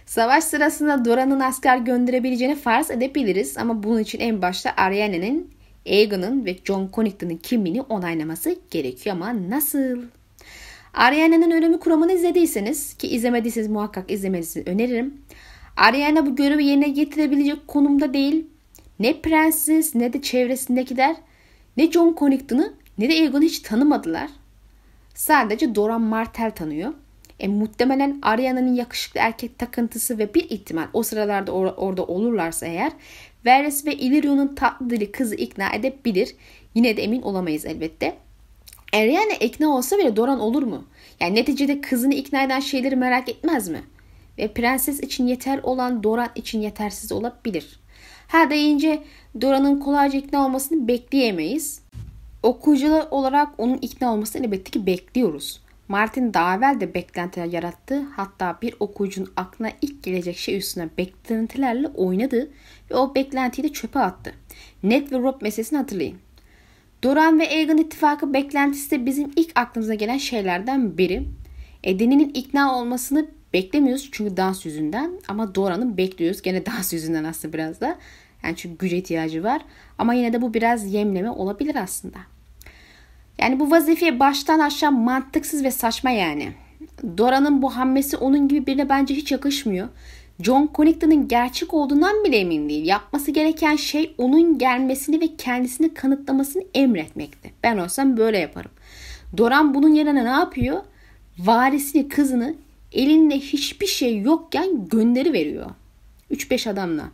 [0.06, 5.50] Savaş sırasında Doran'ın asker gönderebileceğini farz edebiliriz ama bunun için en başta Arianne'nin,
[5.86, 10.02] Aegon'un ve John Connington'ın kimliğini onaylaması gerekiyor ama nasıl?
[10.94, 15.14] Arianne'nin ölümü kuramını izlediyseniz ki izlemediyseniz muhakkak izlemenizi öneririm.
[15.76, 18.46] Ariana bu görevi yerine getirebilecek konumda değil.
[18.98, 21.16] Ne prenses ne de çevresindekiler
[21.76, 24.30] ne John Connington'ı ne de Aegon'u hiç tanımadılar.
[25.14, 26.92] Sadece Doran Martell tanıyor.
[27.40, 32.92] E, muhtemelen Ariana'nın yakışıklı erkek takıntısı ve bir ihtimal o sıralarda or- orada olurlarsa eğer
[33.46, 36.34] Varys ve Illyrio'nun tatlı dili kızı ikna edebilir.
[36.74, 38.16] Yine de emin olamayız elbette.
[38.92, 40.84] Ariana ikna olsa bile Doran olur mu?
[41.20, 43.80] Yani neticede kızını ikna eden şeyleri merak etmez mi?
[44.38, 47.80] Ve prenses için yeter olan Doran için yetersiz olabilir.
[48.28, 49.02] Ha deyince
[49.40, 51.82] Doran'ın kolayca ikna olmasını bekleyemeyiz.
[52.42, 55.60] Okuyucular olarak onun ikna olmasını elbette ki bekliyoruz.
[55.88, 58.02] Martin daha evvel de beklentiler yarattı.
[58.16, 62.50] Hatta bir okuyucunun aklına ilk gelecek şey üstüne beklentilerle oynadı
[62.90, 64.34] ve o beklentiyi de çöpe attı.
[64.82, 66.18] Ned ve Rob meselesini hatırlayın.
[67.02, 71.28] Doran ve Egan ittifakı beklentisi de bizim ilk aklımıza gelen şeylerden biri.
[71.82, 77.80] Eden'in ikna olmasını beklemiyoruz çünkü dans yüzünden ama Doran'ın bekliyoruz gene dans yüzünden aslında biraz
[77.80, 77.98] da.
[78.42, 79.62] Yani çünkü güce ihtiyacı var
[79.98, 82.18] ama yine de bu biraz yemleme olabilir aslında.
[83.38, 86.52] Yani bu vazifeye baştan aşağı mantıksız ve saçma yani.
[87.18, 89.88] Dora'nın bu hamlesi onun gibi birine bence hiç yakışmıyor.
[90.40, 92.86] John Connington'ın gerçek olduğundan bile emin değil.
[92.86, 97.52] Yapması gereken şey onun gelmesini ve kendisini kanıtlamasını emretmekti.
[97.62, 98.70] Ben olsam böyle yaparım.
[99.36, 100.82] Doran bunun yerine ne yapıyor?
[101.38, 102.54] Varisini, kızını
[102.94, 105.70] elinde hiçbir şey yokken gönderi veriyor.
[106.30, 107.10] 3-5 adamla.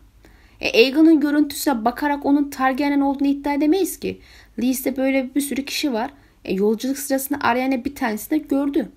[0.60, 4.20] E, Aegon'un görüntüsüne bakarak onun Targaryen olduğunu iddia edemeyiz ki.
[4.58, 6.10] Liste böyle bir sürü kişi var.
[6.44, 8.88] E, yolculuk sırasında Arianne bir tanesini gördü.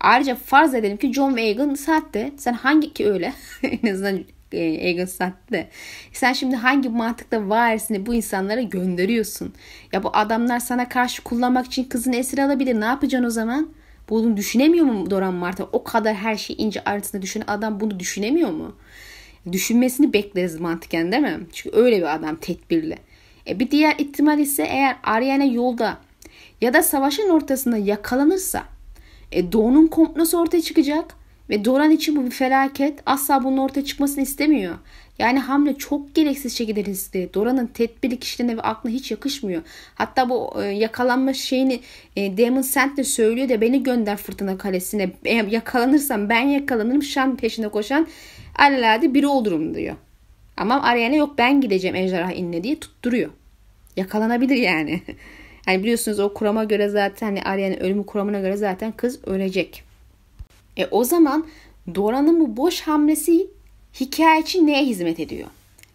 [0.00, 2.32] Ayrıca farz edelim ki John ve Aegon sahte.
[2.36, 3.32] Sen hangi ki öyle?
[3.62, 5.68] en azından e, Aegon sahte.
[6.12, 9.54] Sen şimdi hangi mantıkla varisini bu insanlara gönderiyorsun?
[9.92, 12.80] Ya bu adamlar sana karşı kullanmak için kızını esir alabilir.
[12.80, 13.68] Ne yapacaksın o zaman?
[14.08, 15.64] Bunu düşünemiyor mu Doran Marta?
[15.72, 18.76] O kadar her şeyi ince ayrıntısında düşünen adam bunu düşünemiyor mu?
[19.52, 21.40] Düşünmesini bekleriz mantıken değil mi?
[21.52, 22.96] Çünkü öyle bir adam tedbirli.
[23.48, 25.98] E bir diğer ihtimal ise eğer Ariana yolda
[26.60, 28.64] ya da savaşın ortasında yakalanırsa
[29.32, 31.14] e Doğu'nun komplosu ortaya çıkacak
[31.50, 33.00] ve Doran için bu bir felaket.
[33.06, 34.74] Asla bunun ortaya çıkmasını istemiyor.
[35.18, 37.34] Yani hamle çok gereksiz şekilde riskli.
[37.34, 39.62] Dora'nın tedbirli kişiliğine ve aklına hiç yakışmıyor.
[39.94, 41.80] Hatta bu e, yakalanma şeyini
[42.16, 45.10] e, Damon Sand de söylüyor da beni gönder fırtına kalesine.
[45.24, 48.06] E, yakalanırsam ben yakalanırım Şam peşinde koşan
[48.58, 49.96] alelade biri olurum diyor.
[50.56, 53.30] Ama Ariana yok ben gideceğim ejderha inle diye tutturuyor.
[53.96, 55.02] Yakalanabilir yani.
[55.68, 59.84] Yani biliyorsunuz o kurama göre zaten hani Arya'nın ölümü kuramına göre zaten kız ölecek.
[60.76, 61.46] E o zaman
[61.94, 63.46] Dora'nın bu boş hamlesi
[64.00, 65.48] hikaye için neye hizmet ediyor?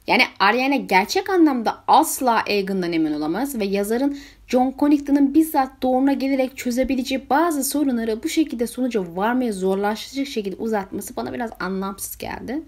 [0.07, 6.57] Yani Ariana gerçek anlamda asla Aegon'dan emin olamaz ve yazarın John Connington'ın bizzat doğruna gelerek
[6.57, 12.61] çözebileceği bazı sorunları bu şekilde sonuca varmaya zorlaştıracak şekilde uzatması bana biraz anlamsız geldi.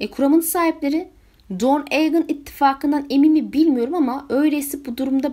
[0.00, 1.08] E, kuramın sahipleri
[1.60, 5.32] John Aegon ittifakından emin mi bilmiyorum ama öyleyse bu durumda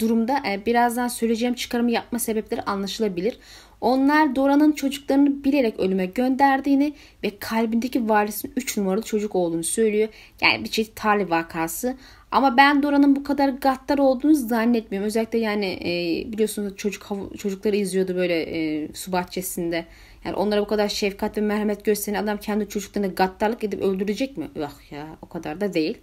[0.00, 3.38] durumda e, birazdan söyleyeceğim çıkarımı yapma sebepleri anlaşılabilir.
[3.80, 6.92] Onlar Dora'nın çocuklarını bilerek ölüme gönderdiğini
[7.24, 10.08] ve kalbindeki valisinin 3 numaralı çocuk olduğunu söylüyor.
[10.40, 11.96] Yani bir çeşit tarih vakası.
[12.30, 15.06] Ama ben Dora'nın bu kadar gaddar olduğunu zannetmiyorum.
[15.06, 15.92] Özellikle yani e,
[16.32, 17.06] biliyorsunuz çocuk
[17.38, 19.84] çocukları izliyordu böyle e, su bahçesinde.
[20.24, 24.48] Yani onlara bu kadar şefkat ve merhamet gösteren adam kendi çocuklarına gaddarlık edip öldürecek mi?
[24.56, 25.98] Yok ya o kadar da değil.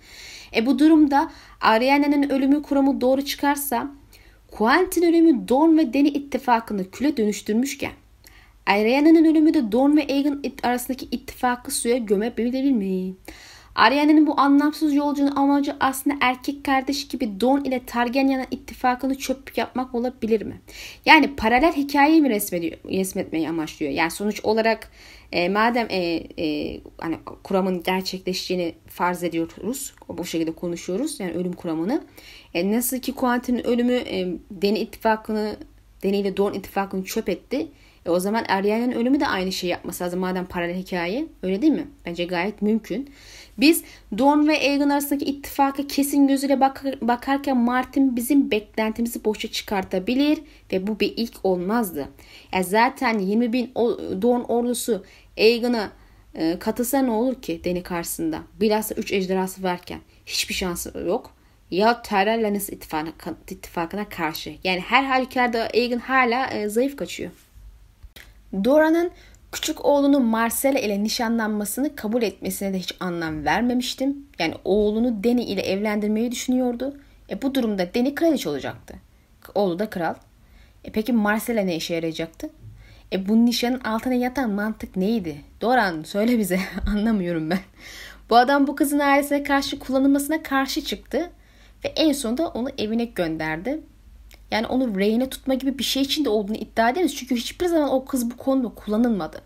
[0.56, 1.32] E bu durumda
[1.62, 3.92] Ariana'nın ölümü kuramı doğru çıkarsa
[4.58, 7.92] Quentin ölümü Dorn ve Dany ittifakını küle dönüştürmüşken
[8.66, 13.14] Ariana'nın ölümü de Dorn ve Aegon arasındaki ittifakı suya gömebilir mi?
[13.76, 19.96] Ariana'nın bu anlamsız yolcunun amacı aslında erkek kardeşi gibi Dorn ile Targaryen'in ittifakını çöp yapmak
[19.96, 20.62] olabilir mi?
[21.06, 23.92] Yani paralel hikayeyi mi resmediyor, resmetmeyi amaçlıyor?
[23.92, 24.90] Yani sonuç olarak
[25.32, 32.04] e, madem e, e, hani kuramın gerçekleşeceğini farz ediyoruz, bu şekilde konuşuyoruz yani ölüm kuramını.
[32.54, 35.56] E, nasıl ki Quentin'in ölümü e, Deni ittifakını,
[36.04, 37.68] Deni ile Dorn ittifakını çöp etti.
[38.06, 41.26] E, o zaman Arya'nın ölümü de aynı şey yapması lazım madem paralel hikaye.
[41.44, 41.88] Öyle değil mi?
[42.06, 43.10] Bence gayet mümkün.
[43.58, 43.84] Biz
[44.18, 50.40] Dorn ve Aegon arasındaki ittifaka kesin gözüyle bakar, bakarken Martin bizim beklentimizi boşa çıkartabilir
[50.72, 52.10] ve bu bir ilk olmazdı.
[52.54, 53.72] Yani zaten 20 bin
[54.22, 55.04] Dorn ordusu
[55.38, 55.92] Aegon'a
[56.36, 58.40] e, katılsa ne olur ki Deni karşısında?
[58.62, 61.32] Bilhassa 3 ejderhası varken hiçbir şansı yok.
[61.72, 63.14] Ya Tyrell Lannister ittifakına,
[63.50, 64.56] ittifakına karşı.
[64.64, 67.32] Yani her halükarda Aegon hala e, zayıf kaçıyor.
[68.64, 69.12] Dora'nın
[69.54, 74.26] küçük oğlunu Marcella ile nişanlanmasını kabul etmesine de hiç anlam vermemiştim.
[74.40, 76.98] Yani oğlunu Dany ile evlendirmeyi düşünüyordu.
[77.30, 78.96] E bu durumda Dany kraliçe olacaktı.
[79.56, 80.16] Oğlu da kral.
[80.84, 82.50] E peki Marcella ne işe yarayacaktı?
[83.14, 85.42] E bu nişanın altına yatan mantık neydi?
[85.62, 86.60] Doran söyle bize.
[86.88, 87.60] Anlamıyorum ben.
[88.30, 91.30] Bu adam bu kızın ailesine karşı kullanılmasına karşı çıktı.
[91.86, 93.80] Ve en sonunda onu evine gönderdi.
[94.52, 97.16] Yani onu rehine tutma gibi bir şey için de olduğunu iddia ederiz.
[97.16, 99.42] Çünkü hiçbir zaman o kız bu konuda kullanılmadı.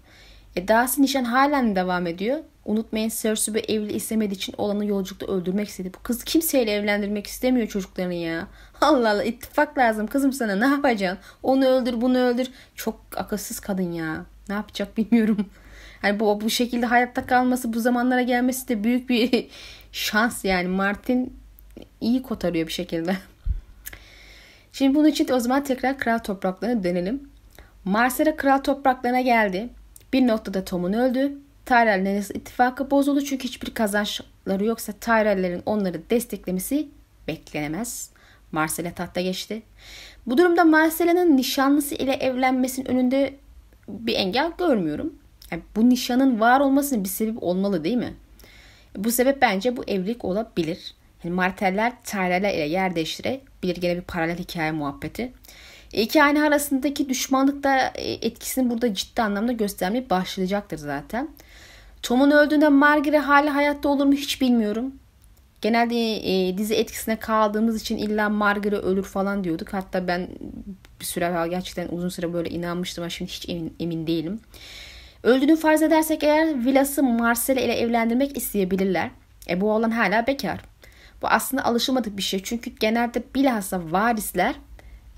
[0.56, 2.40] E dahası nişan halen devam ediyor.
[2.66, 5.92] Unutmayın Cersei evli istemediği için olanı yolculukta öldürmek istedi.
[5.94, 8.48] Bu kız kimseyle evlendirmek istemiyor çocuklarını ya.
[8.82, 11.20] Allah Allah ittifak lazım kızım sana ne yapacaksın?
[11.44, 12.52] Onu öldür bunu öldür.
[12.76, 14.26] Çok akılsız kadın ya.
[14.50, 15.46] Ne yapacak bilmiyorum.
[16.02, 19.48] Hani bu, bu şekilde hayatta kalması bu zamanlara gelmesi de büyük bir
[19.92, 20.68] şans yani.
[20.68, 21.34] Martin
[22.02, 23.18] iyi kotarıyor bir şekilde.
[24.78, 27.30] Şimdi bunun için o zaman tekrar kral topraklarına dönelim.
[27.86, 29.70] Marcella kral topraklarına geldi.
[30.14, 31.38] Bir noktada Tom'un öldü.
[31.66, 36.88] Tyrell Lannister ittifakı bozuldu çünkü hiçbir kazançları yoksa Tyrell'lerin onları desteklemesi
[37.28, 38.10] beklenemez.
[38.52, 39.62] Marcella tahta geçti.
[40.26, 43.34] Bu durumda Marcella'nın nişanlısı ile evlenmesinin önünde
[43.88, 45.16] bir engel görmüyorum.
[45.52, 48.14] Yani bu nişanın var olmasının bir sebebi olmalı değil mi?
[48.96, 50.96] Bu sebep bence bu evlilik olabilir.
[51.24, 52.96] Yani Marteller Tyrell'ler ile yer
[53.64, 53.82] değiştirebilir.
[53.82, 55.32] Gene bir paralel hikaye muhabbeti.
[55.94, 61.30] İki aile arasındaki düşmanlık da e, etkisini burada ciddi anlamda göstermeye başlayacaktır zaten.
[62.02, 64.94] Tom'un öldüğünde Margaret hala hayatta olur mu hiç bilmiyorum.
[65.62, 69.74] Genelde e, dizi etkisine kaldığımız için illa Margaret ölür falan diyorduk.
[69.74, 70.28] Hatta ben
[71.00, 74.40] bir süre gerçekten uzun süre böyle inanmıştım ama şimdi hiç emin, emin değilim.
[75.24, 79.10] Öldüğünü farz edersek eğer Villas'ı Marcella ile evlendirmek isteyebilirler.
[79.50, 80.60] E bu oğlan hala bekar.
[81.22, 82.44] Bu aslında alışılmadık bir şey.
[82.44, 84.56] Çünkü genelde bilhassa varisler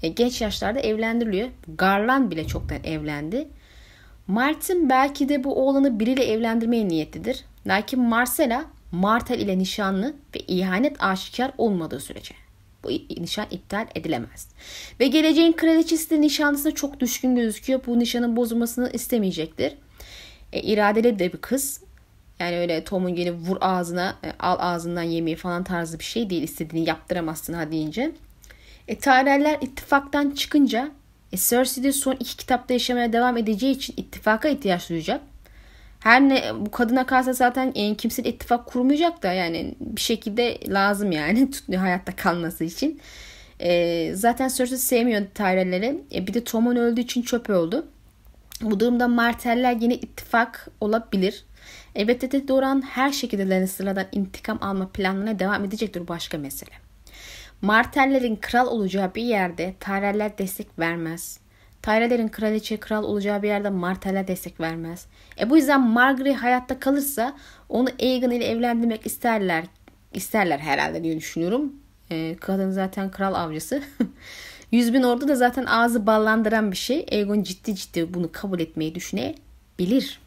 [0.03, 1.49] e, genç yaşlarda evlendiriliyor.
[1.77, 3.47] Garland bile çoktan evlendi.
[4.27, 7.45] Martin belki de bu oğlanı biriyle evlendirmeye niyetlidir.
[7.67, 12.35] Lakin Marcella Martel ile nişanlı ve ihanet aşikar olmadığı sürece
[12.83, 12.89] bu
[13.21, 14.47] nişan iptal edilemez.
[14.99, 17.81] Ve geleceğin kraliçesi de nişanlısına çok düşkün gözüküyor.
[17.87, 19.75] Bu nişanın bozulmasını istemeyecektir.
[20.53, 21.81] E, iradeli de bir kız.
[22.39, 26.43] Yani öyle Tom'un gelip vur ağzına, e, al ağzından yemeği falan tarzı bir şey değil.
[26.43, 28.11] İstediğini yaptıramazsın ha deyince.
[28.87, 30.91] E, Tyrell'ler ittifaktan çıkınca
[31.31, 35.21] e, Cersei de son iki kitapta yaşamaya devam edeceği için ittifaka ihtiyaç duyacak.
[35.99, 41.11] Her ne bu kadına kalsa zaten e, kimse ittifak kurmayacak da yani bir şekilde lazım
[41.11, 43.01] yani hayatta kalması için.
[43.59, 46.01] E, zaten Cersei sevmiyor Tyrell'leri.
[46.13, 47.87] E, bir de Tom'un öldüğü için çöp oldu.
[48.61, 51.43] Bu durumda Marteller yine ittifak olabilir.
[51.95, 56.71] Elbette de Doran her şekilde Lannister'lardan intikam alma planlarına devam edecektir başka mesele.
[57.61, 61.39] Martellerin kral olacağı bir yerde Tyrell'ler destek vermez.
[61.81, 65.05] Tyrell'lerin kraliçe kral olacağı bir yerde Marteller destek vermez.
[65.39, 67.35] E bu yüzden Margaery hayatta kalırsa
[67.69, 69.65] onu Aegon ile evlendirmek isterler
[70.13, 71.73] isterler herhalde diye düşünüyorum.
[72.11, 73.83] E, kadın zaten kral avcısı.
[74.71, 77.05] Yüz bin ordu da zaten ağzı ballandıran bir şey.
[77.11, 80.19] Aegon ciddi ciddi bunu kabul etmeyi düşünebilir.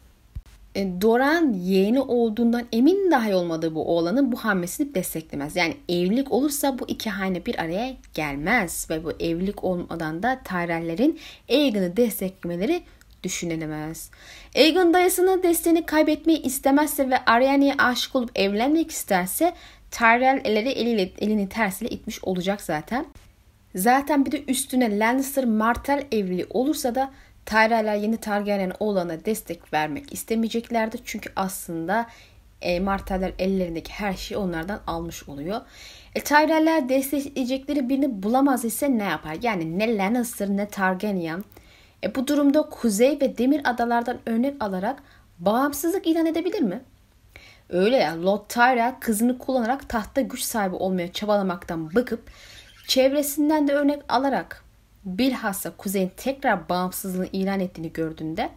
[0.75, 5.55] E, Doran yeğeni olduğundan emin dahi olmadığı bu oğlanın bu hamlesini desteklemez.
[5.55, 11.19] Yani evlilik olursa bu iki hane bir araya gelmez ve bu evlilik olmadan da Tyrell'lerin
[11.49, 12.83] Aegon'u desteklemeleri
[13.23, 14.09] düşünülemez.
[14.55, 19.53] Aegon dayısının desteğini kaybetmeyi istemezse ve Aryani'ye aşık olup evlenmek isterse
[19.91, 23.05] Tyrell elleri eliyle, elini tersiyle itmiş olacak zaten.
[23.75, 27.11] Zaten bir de üstüne Lannister Martell evliliği olursa da
[27.45, 30.97] Tyrell'ler yeni Targaryen oğlana destek vermek istemeyeceklerdi.
[31.05, 32.07] Çünkü aslında
[32.61, 35.61] e, Marteller ellerindeki her şeyi onlardan almış oluyor.
[36.15, 39.37] E, Tyrell'ler destekleyecekleri birini bulamaz ise ne yapar?
[39.41, 41.43] Yani ne Lannister ne Targaryen.
[42.03, 45.03] E, bu durumda Kuzey ve Demir Adalardan örnek alarak
[45.39, 46.81] bağımsızlık ilan edebilir mi?
[47.69, 52.31] Öyle ya Lord Tyrell kızını kullanarak tahta güç sahibi olmaya çabalamaktan bakıp
[52.87, 54.62] çevresinden de örnek alarak
[55.05, 58.49] bilhassa kuzeyin tekrar bağımsızlığını ilan ettiğini gördüğünde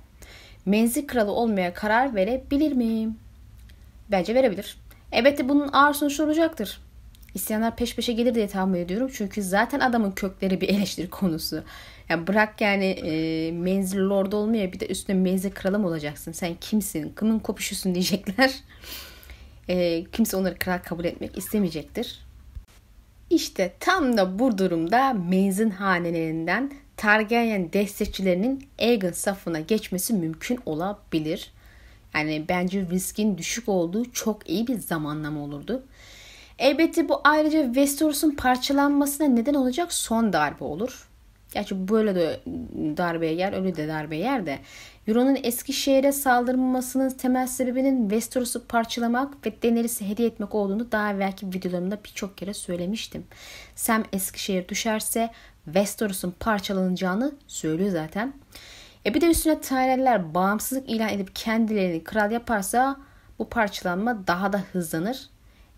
[0.67, 3.15] menzil kralı olmaya karar verebilir mi?
[4.11, 4.77] Bence verebilir.
[5.13, 6.81] Elbette bunun ağır sonuçları olacaktır.
[7.35, 9.11] İsyanlar peş peşe gelir diye tahmin ediyorum.
[9.15, 11.65] Çünkü zaten adamın kökleri bir eleştiri konusu.
[12.09, 16.33] Yani bırak yani e, menzil lord olmaya bir de üstüne menzil kralı mı olacaksın?
[16.33, 17.13] Sen kimsin?
[17.15, 18.55] Kımın kopuşusun diyecekler.
[19.69, 22.26] E, kimse onları kral kabul etmek istemeyecektir.
[23.31, 31.53] İşte tam da bu durumda menzin hanelerinden Targaryen destekçilerinin Aegon safına geçmesi mümkün olabilir.
[32.15, 35.83] Yani bence riskin düşük olduğu çok iyi bir zamanlama olurdu.
[36.59, 41.09] Elbette bu ayrıca Westeros'un parçalanmasına neden olacak son darbe olur.
[41.55, 42.41] Gerçi böyle de
[42.97, 44.59] darbeye yer, öyle de darbeye yer de.
[45.07, 51.99] Euron'un Eskişehir'e saldırmamasının temel sebebinin Westeros'u parçalamak ve Daenerys'e hediye etmek olduğunu daha evvelki videolarımda
[52.05, 53.25] birçok kere söylemiştim.
[53.75, 55.31] Sam Eskişehir düşerse
[55.65, 58.33] Westeros'un parçalanacağını söylüyor zaten.
[59.07, 62.97] E bir de üstüne Tyrell'ler bağımsızlık ilan edip kendilerini kral yaparsa
[63.39, 65.29] bu parçalanma daha da hızlanır.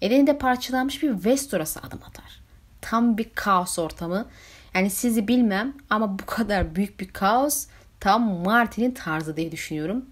[0.02, 2.40] Elinde parçalanmış bir Westeros'a adım atar.
[2.80, 4.26] Tam bir kaos ortamı.
[4.74, 7.66] Yani sizi bilmem ama bu kadar büyük bir kaos
[8.00, 10.06] tam Martin'in tarzı diye düşünüyorum.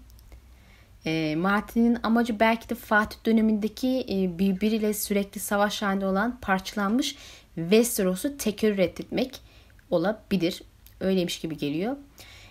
[1.05, 7.15] E, Martin'in amacı belki de Fatih dönemindeki e, birbiriyle sürekli savaş halinde olan parçalanmış
[7.55, 9.41] Westeros'u tekrar etmek
[9.89, 10.61] olabilir.
[10.99, 11.95] Öyleymiş gibi geliyor.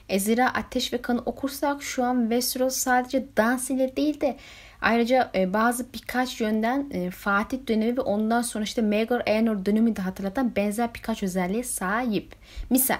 [0.08, 4.36] E, zira Ateş ve Kanı okursak şu an Westeros sadece dans ile değil de
[4.80, 9.96] Ayrıca e, bazı birkaç yönden e, Fatih dönemi ve ondan sonra işte Megor Eanor dönemi
[9.96, 12.34] de hatırlatan benzer birkaç özelliğe sahip.
[12.70, 12.98] Misal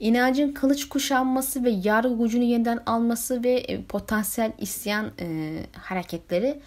[0.00, 6.60] inancın kılıç kuşanması ve yargı gücünü yeniden alması ve e, potansiyel isyan e, hareketleri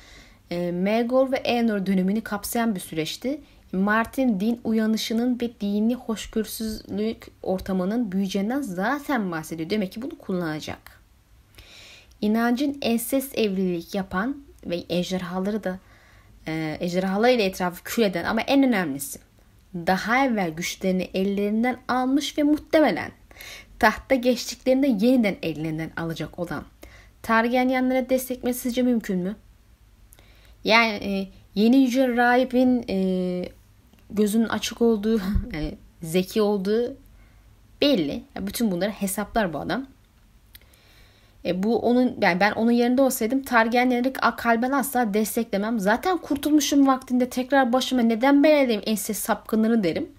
[0.51, 3.41] e, Megor ve Eanor dönemini kapsayan bir süreçti.
[3.71, 9.69] Martin din uyanışının ve dini hoşgörüsüzlük ortamının büyüyeceğinden zaten bahsediyor.
[9.69, 11.01] Demek ki bunu kullanacak.
[12.21, 15.79] İnancın ensest evlilik yapan ve ejderhaları da
[16.47, 19.19] e, ejderhalarıyla etrafı kül eden ama en önemlisi
[19.75, 23.11] daha evvel güçlerini ellerinden almış ve muhtemelen
[23.81, 26.63] tahta geçtiklerinde yeniden ellerinden alacak olan
[27.21, 29.35] Targaryenlere destekmesi sizce mümkün mü?
[30.63, 33.49] Yani e, yeni yüce rahibin e,
[34.09, 35.21] gözünün açık olduğu,
[35.53, 36.97] yani zeki olduğu
[37.81, 38.23] belli.
[38.35, 39.85] Yani bütün bunları hesaplar bu adam.
[41.45, 45.79] E, bu onun yani ben onun yerinde olsaydım Targaryenleri kalben asla desteklemem.
[45.79, 50.09] Zaten kurtulmuşum vaktinde tekrar başıma neden beledeyim ense sapkınları derim.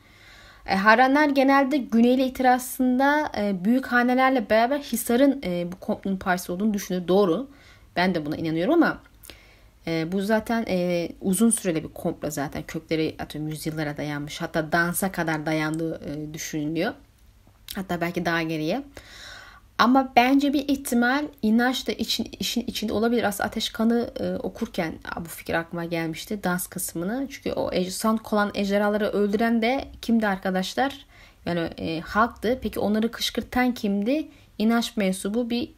[0.66, 6.74] E, Haranlar genelde Güneyli itirazında e, büyük hanelerle beraber Hisar'ın e, bu komplonun parçası olduğunu
[6.74, 7.08] düşünüyor.
[7.08, 7.48] Doğru.
[7.96, 9.00] Ben de buna inanıyorum ama
[9.86, 12.62] e, bu zaten e, uzun süreli bir komplo zaten.
[12.62, 14.40] Kökleri atıyorum yüzyıllara dayanmış.
[14.40, 16.92] Hatta dansa kadar dayandığı e, düşünülüyor.
[17.74, 18.82] Hatta belki daha geriye.
[19.82, 23.24] Ama bence bir ihtimal inanç da için, işin içinde olabilir.
[23.24, 26.44] Aslında Ateş Kanı e, okurken bu fikir aklıma gelmişti.
[26.44, 27.26] Dans kısmını.
[27.30, 31.06] Çünkü o Sand kolan ejderhaları öldüren de kimdi arkadaşlar?
[31.46, 32.58] Yani e, halktı.
[32.62, 34.28] Peki onları kışkırtan kimdi?
[34.58, 35.70] İnanç mensubu bir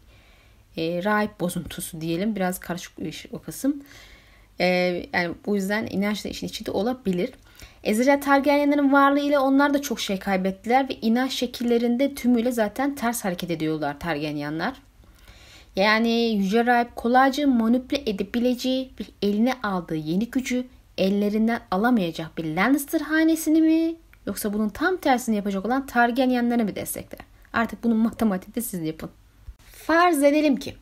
[0.77, 2.37] e, rahip bozuntusu diyelim.
[2.37, 3.83] Biraz karışık bir iş o kısım.
[4.61, 4.67] E,
[5.13, 7.31] yani bu yüzden inanç da işin içinde olabilir.
[7.85, 13.25] Ezreal Targaryenlerin varlığı ile onlar da çok şey kaybettiler ve inanç şekillerinde tümüyle zaten ters
[13.25, 14.73] hareket ediyorlar Targaryenler.
[15.77, 20.67] Yani Yüce Rahip kolayca manipüle edebileceği bir eline aldığı yeni gücü
[20.99, 27.21] ellerinden alamayacak bir Lannister hanesini mi yoksa bunun tam tersini yapacak olan Targaryenleri mi destekler?
[27.53, 29.11] Artık bunun matematikte siz yapın.
[29.59, 30.75] Farz edelim ki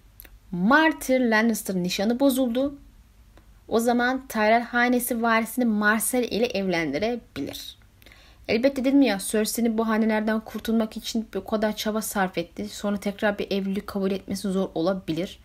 [0.50, 2.78] Martyr Lannister nişanı bozuldu
[3.72, 7.78] o zaman Tyrell hanesi varisini Marcel ile evlendirebilir.
[8.48, 12.68] Elbette dedim ya Cersei'nin bu hanelerden kurtulmak için bir kadar çaba sarf etti.
[12.68, 15.38] Sonra tekrar bir evlilik kabul etmesi zor olabilir.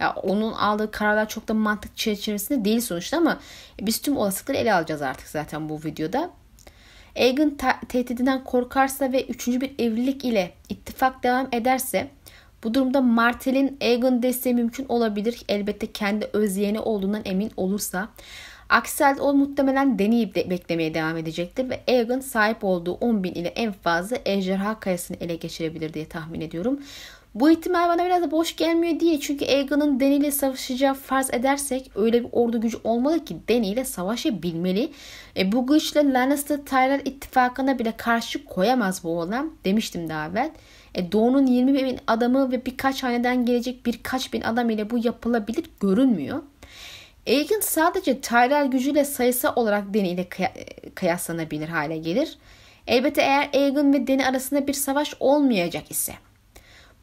[0.00, 3.38] Ya onun aldığı kararlar çok da mantık çerçevesinde değil sonuçta ama
[3.80, 6.30] biz tüm olasılıkları ele alacağız artık zaten bu videoda.
[7.16, 7.58] Aegon
[7.88, 12.10] tehdidinden korkarsa ve üçüncü bir evlilik ile ittifak devam ederse
[12.64, 15.42] bu durumda Martel'in Aegon desteği mümkün olabilir.
[15.48, 18.08] Elbette kendi öz yeğeni olduğundan emin olursa.
[18.68, 23.48] Aksi o muhtemelen deneyip de beklemeye devam edecektir ve Aegon sahip olduğu 10 bin ile
[23.48, 26.80] en fazla ejderha kayasını ele geçirebilir diye tahmin ediyorum.
[27.34, 31.90] Bu ihtimal bana biraz da boş gelmiyor diye çünkü Aegon'un Dany ile savaşacağı farz edersek
[31.94, 34.92] öyle bir ordu gücü olmalı ki Dany ile savaşabilmeli.
[35.36, 40.50] E, bu güçle Lannister Tyrell ittifakına bile karşı koyamaz bu olan demiştim daha evvel.
[40.94, 45.64] E, Doğu'nun 20 bin adamı ve birkaç haneden gelecek birkaç bin adam ile bu yapılabilir
[45.80, 46.42] görünmüyor.
[47.26, 50.28] Aegon sadece Tyrell gücüyle sayısı olarak Dany ile
[50.94, 52.38] kıyaslanabilir hale gelir.
[52.86, 56.12] Elbette eğer Aegon ve Dany arasında bir savaş olmayacak ise.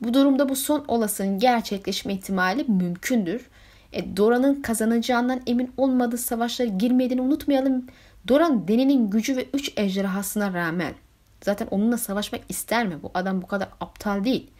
[0.01, 3.47] Bu durumda bu son olasının gerçekleşme ihtimali mümkündür.
[3.93, 7.85] E, Dora'nın kazanacağından emin olmadığı savaşlara girmediğini unutmayalım.
[8.27, 10.93] Doran Deni'nin gücü ve 3 ejderhasına rağmen
[11.41, 13.03] zaten onunla savaşmak ister mi?
[13.03, 14.51] Bu adam bu kadar aptal değil.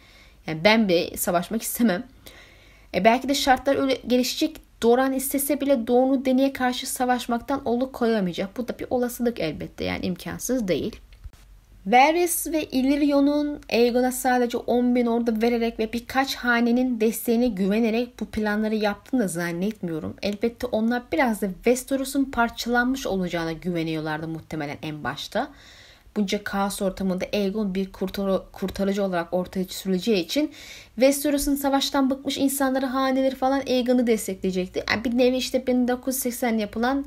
[0.46, 2.06] Yani ben bile savaşmak istemem.
[2.94, 4.56] E belki de şartlar öyle gelişecek.
[4.82, 8.56] Doran istese bile Doğu'nu Deni'ye karşı savaşmaktan olu koyamayacak.
[8.56, 11.00] Bu da bir olasılık elbette yani imkansız değil.
[11.86, 18.26] Varys ve Illyrion'un Aegon'a sadece 10 bin ordu vererek ve birkaç hanenin desteğine güvenerek bu
[18.26, 20.16] planları yaptığını zannetmiyorum.
[20.22, 25.50] Elbette onlar biraz da Westeros'un parçalanmış olacağına güveniyorlardı muhtemelen en başta.
[26.18, 30.52] Bunca kaos ortamında Aegon bir kurtar kurtarıcı olarak ortaya sürüleceği için
[30.94, 34.84] Westeros'un savaştan bıkmış insanları, haneleri falan Aegon'u destekleyecekti.
[34.90, 37.06] Yani bir nevi işte 1980 yapılan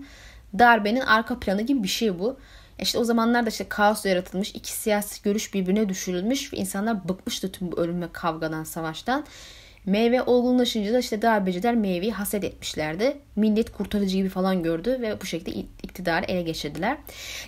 [0.59, 2.38] darbenin arka planı gibi bir şey bu.
[2.80, 7.72] İşte o zamanlarda işte kaos yaratılmış, iki siyasi görüş birbirine düşürülmüş ve insanlar bıkmıştı tüm
[7.72, 9.26] bu ölüm ve kavgadan, savaştan.
[9.86, 13.17] Meyve olgunlaşınca da işte darbeciler meyveyi haset etmişlerdi.
[13.36, 15.51] Millet kurtarıcı gibi falan gördü ve bu şekilde
[15.84, 16.97] iktidarı ele geçirdiler.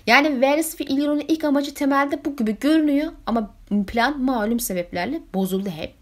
[0.07, 3.53] Yani Varys ve Illyrio'nun ilk amacı temelde bu gibi görünüyor ama
[3.87, 5.93] plan malum sebeplerle bozuldu hep.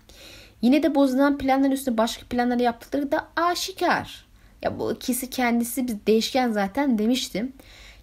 [0.62, 4.26] Yine de bozulan planların üstüne başka planlar yaptıkları da aşikar.
[4.62, 7.54] Ya bu ikisi kendisi bir değişken zaten demiştim.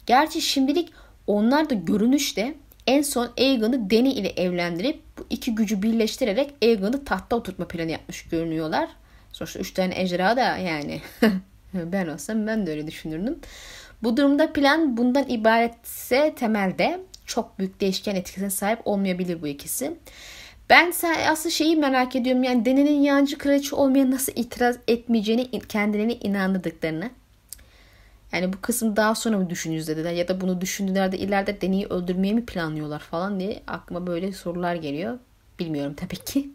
[0.06, 0.92] Gerçi şimdilik
[1.26, 2.54] onlar da görünüşte
[2.88, 8.28] en son Aegon'u Dany ile evlendirip bu iki gücü birleştirerek Aegon'u tahta oturtma planı yapmış
[8.28, 8.88] görünüyorlar.
[9.32, 11.00] Sonuçta üç tane ejderha da yani
[11.74, 13.38] Ben olsam ben de öyle düşünürdüm.
[14.02, 19.96] Bu durumda plan bundan ibaretse temelde çok büyük değişken etkisine sahip olmayabilir bu ikisi.
[20.70, 20.92] Ben
[21.28, 27.10] aslında şeyi merak ediyorum yani denenin yancı kraliçe olmaya nasıl itiraz etmeyeceğini kendilerine inandırdıklarını.
[28.32, 31.86] Yani bu kısım daha sonra mı düşünürüz dediler ya da bunu düşündüler de ileride deneyi
[31.86, 35.18] öldürmeyi mi planlıyorlar falan diye aklıma böyle sorular geliyor.
[35.58, 36.50] Bilmiyorum tabii ki.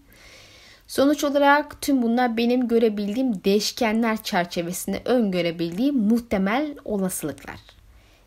[0.87, 7.59] Sonuç olarak tüm bunlar benim görebildiğim değişkenler çerçevesinde öngörebildiğim muhtemel olasılıklar.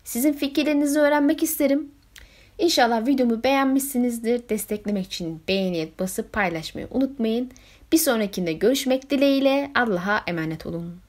[0.05, 1.91] Sizin fikirlerinizi öğrenmek isterim.
[2.59, 4.49] İnşallah videomu beğenmişsinizdir.
[4.49, 7.51] Desteklemek için beğeniye basıp paylaşmayı unutmayın.
[7.93, 11.06] Bir sonrakinde görüşmek dileğiyle Allah'a emanet olun.